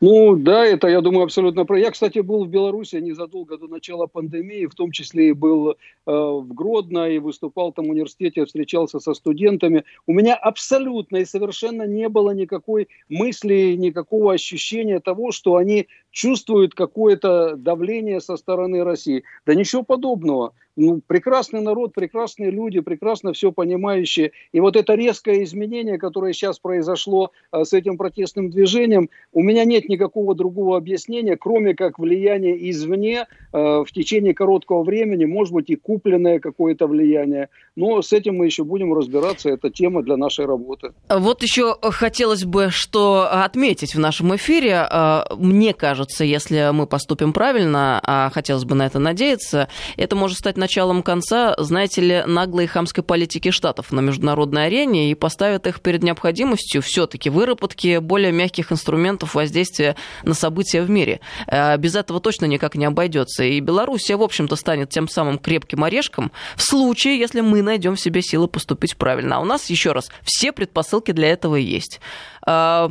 Ну 0.05 0.35
да, 0.35 0.65
это, 0.65 0.89
я 0.89 0.99
думаю, 0.99 1.23
абсолютно 1.23 1.63
правильно. 1.63 1.85
Я, 1.85 1.91
кстати, 1.91 2.19
был 2.19 2.43
в 2.43 2.49
Беларуси 2.49 2.97
незадолго 2.97 3.57
до 3.57 3.69
начала 3.69 4.05
пандемии, 4.05 4.65
в 4.65 4.75
том 4.75 4.91
числе 4.91 5.29
и 5.29 5.31
был 5.31 5.71
э, 5.71 5.75
в 6.05 6.53
Гродно, 6.53 7.09
и 7.09 7.19
выступал 7.19 7.71
там 7.71 7.85
в 7.85 7.91
университете, 7.91 8.43
встречался 8.43 8.99
со 8.99 9.13
студентами. 9.13 9.85
У 10.05 10.11
меня 10.11 10.35
абсолютно 10.35 11.17
и 11.17 11.25
совершенно 11.25 11.83
не 11.83 12.09
было 12.09 12.31
никакой 12.31 12.89
мысли, 13.07 13.75
никакого 13.77 14.33
ощущения 14.33 14.99
того, 14.99 15.31
что 15.31 15.55
они 15.55 15.87
чувствуют 16.11 16.75
какое-то 16.75 17.55
давление 17.55 18.19
со 18.19 18.35
стороны 18.35 18.83
России. 18.83 19.23
Да 19.45 19.55
ничего 19.55 19.83
подобного 19.83 20.51
ну, 20.75 21.01
прекрасный 21.05 21.61
народ, 21.61 21.93
прекрасные 21.93 22.49
люди, 22.49 22.79
прекрасно 22.79 23.33
все 23.33 23.51
понимающие. 23.51 24.31
И 24.51 24.59
вот 24.59 24.75
это 24.75 24.95
резкое 24.95 25.43
изменение, 25.43 25.97
которое 25.97 26.33
сейчас 26.33 26.59
произошло 26.59 27.31
а, 27.51 27.63
с 27.63 27.73
этим 27.73 27.97
протестным 27.97 28.49
движением, 28.49 29.09
у 29.31 29.41
меня 29.41 29.65
нет 29.65 29.87
никакого 29.87 30.35
другого 30.35 30.77
объяснения, 30.77 31.37
кроме 31.37 31.75
как 31.75 31.99
влияние 31.99 32.69
извне 32.71 33.27
а, 33.51 33.83
в 33.83 33.91
течение 33.91 34.33
короткого 34.33 34.83
времени, 34.83 35.25
может 35.25 35.53
быть 35.53 35.69
и 35.69 35.75
купленное 35.75 36.39
какое-то 36.39 36.87
влияние. 36.87 37.49
Но 37.75 38.01
с 38.01 38.13
этим 38.13 38.37
мы 38.37 38.45
еще 38.45 38.63
будем 38.63 38.93
разбираться, 38.93 39.49
это 39.49 39.69
тема 39.69 40.01
для 40.01 40.17
нашей 40.17 40.45
работы. 40.45 40.93
Вот 41.09 41.43
еще 41.43 41.75
хотелось 41.81 42.45
бы 42.45 42.69
что 42.69 43.27
отметить 43.31 43.95
в 43.95 43.99
нашем 43.99 44.35
эфире. 44.35 44.87
А, 44.89 45.27
мне 45.37 45.73
кажется, 45.73 46.23
если 46.23 46.71
мы 46.71 46.87
поступим 46.87 47.31
правильно, 47.33 48.01
а 48.03 48.31
хотелось 48.31 48.65
бы 48.65 48.73
на 48.75 48.87
это 48.87 48.97
надеяться, 48.97 49.67
это 49.97 50.15
может 50.15 50.37
стать 50.37 50.57
началом 50.63 51.03
конца, 51.03 51.55
знаете 51.57 52.01
ли, 52.01 52.23
наглой 52.25 52.67
хамской 52.67 53.03
политики 53.03 53.51
Штатов 53.51 53.91
на 53.91 53.99
международной 53.99 54.67
арене 54.67 55.11
и 55.11 55.13
поставят 55.13 55.67
их 55.67 55.81
перед 55.81 56.03
необходимостью 56.03 56.81
все-таки 56.81 57.29
выработки 57.29 57.97
более 57.97 58.31
мягких 58.31 58.71
инструментов 58.71 59.35
воздействия 59.35 59.97
на 60.23 60.33
события 60.33 60.81
в 60.81 60.89
мире. 60.89 61.19
Э, 61.47 61.75
без 61.77 61.95
этого 61.95 62.21
точно 62.21 62.45
никак 62.45 62.75
не 62.75 62.85
обойдется. 62.85 63.43
И 63.43 63.59
Белоруссия, 63.59 64.15
в 64.15 64.21
общем-то, 64.21 64.55
станет 64.55 64.89
тем 64.89 65.09
самым 65.09 65.37
крепким 65.37 65.83
орешком 65.83 66.31
в 66.55 66.63
случае, 66.63 67.19
если 67.19 67.41
мы 67.41 67.61
найдем 67.61 67.95
в 67.95 67.99
себе 67.99 68.21
силы 68.21 68.47
поступить 68.47 68.95
правильно. 68.95 69.37
А 69.37 69.39
у 69.39 69.45
нас, 69.45 69.69
еще 69.69 69.91
раз, 69.91 70.09
все 70.23 70.53
предпосылки 70.53 71.11
для 71.11 71.27
этого 71.27 71.57
есть. 71.57 71.99
Э, 72.45 72.89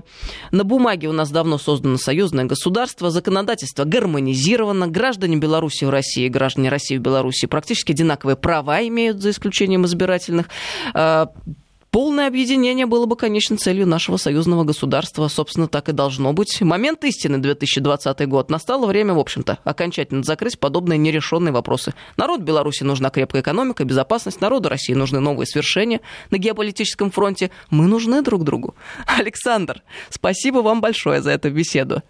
на 0.51 0.65
бумаге 0.65 1.09
у 1.09 1.13
нас 1.13 1.31
давно 1.31 1.59
создано 1.59 1.99
союзное 1.99 2.45
государство, 2.45 3.11
законодательство 3.11 3.85
гармонизировано, 3.85 4.89
граждане 4.89 5.37
Беларуси 5.37 5.85
в 5.85 5.91
России, 5.91 6.29
граждане 6.29 6.69
России 6.69 6.97
в 6.97 7.01
Беларуси 7.01 7.47
практически 7.47 7.93
одинаковые 7.93 8.37
права 8.37 8.87
имеют, 8.87 9.21
за 9.21 9.31
исключением 9.31 9.85
избирательных. 9.85 10.49
Полное 11.93 12.27
объединение 12.27 12.87
было 12.87 13.05
бы, 13.05 13.17
конечно, 13.17 13.59
целью 13.59 13.87
нашего 13.87 14.17
союзного 14.17 14.65
государства. 14.65 15.29
Собственно, 15.29 15.69
так 15.69 15.91
и 15.91 15.93
должно 15.93 16.33
быть. 16.33 16.59
Момент 16.63 17.05
истины 17.05 17.37
2020 17.37 18.27
год. 18.29 18.51
Настало 18.51 18.87
время, 18.87 19.13
в 19.13 19.19
общем-то, 19.19 19.59
окончательно 19.63 20.23
закрыть 20.23 20.59
подобные 20.59 20.97
нерешенные 20.97 21.53
вопросы. 21.53 21.93
Народ 22.17 22.41
Беларуси 22.41 22.83
нужна 22.83 23.11
крепкая 23.11 23.43
экономика, 23.43 23.85
безопасность. 23.85 24.41
Народу 24.41 24.71
России 24.71 24.95
нужны 24.95 25.21
новые 25.21 25.47
свершения 25.47 26.01
на 26.31 26.39
геополитическом 26.39 27.11
фронте. 27.11 27.51
Мы 27.69 27.87
нужны 27.87 28.23
друг 28.23 28.43
другу. 28.45 28.75
Александр, 29.05 29.83
спасибо 30.09 30.61
вам 30.61 30.81
большое 30.81 31.21
за 31.21 31.33
эту 31.33 31.51
беседу. 31.51 32.03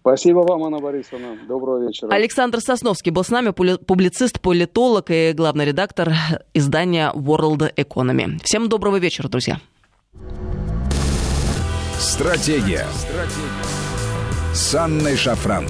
Спасибо 0.00 0.40
вам, 0.40 0.64
Анна 0.64 0.78
Борисовна. 0.78 1.36
Доброго 1.46 1.86
вечера. 1.86 2.10
Александр 2.10 2.60
Сосновский 2.60 3.12
был 3.12 3.22
с 3.22 3.30
нами, 3.30 3.50
публицист, 3.50 4.40
политолог 4.40 5.10
и 5.10 5.32
главный 5.32 5.66
редактор 5.66 6.12
издания 6.54 7.12
World 7.14 7.74
Economy. 7.76 8.38
Всем 8.42 8.68
доброго 8.68 8.96
вечера, 8.96 9.28
друзья. 9.28 9.60
Стратегия. 11.98 12.86
Стратегия. 12.94 13.80
С 14.54 14.74
Анной 14.74 15.16
Шафран. 15.16 15.66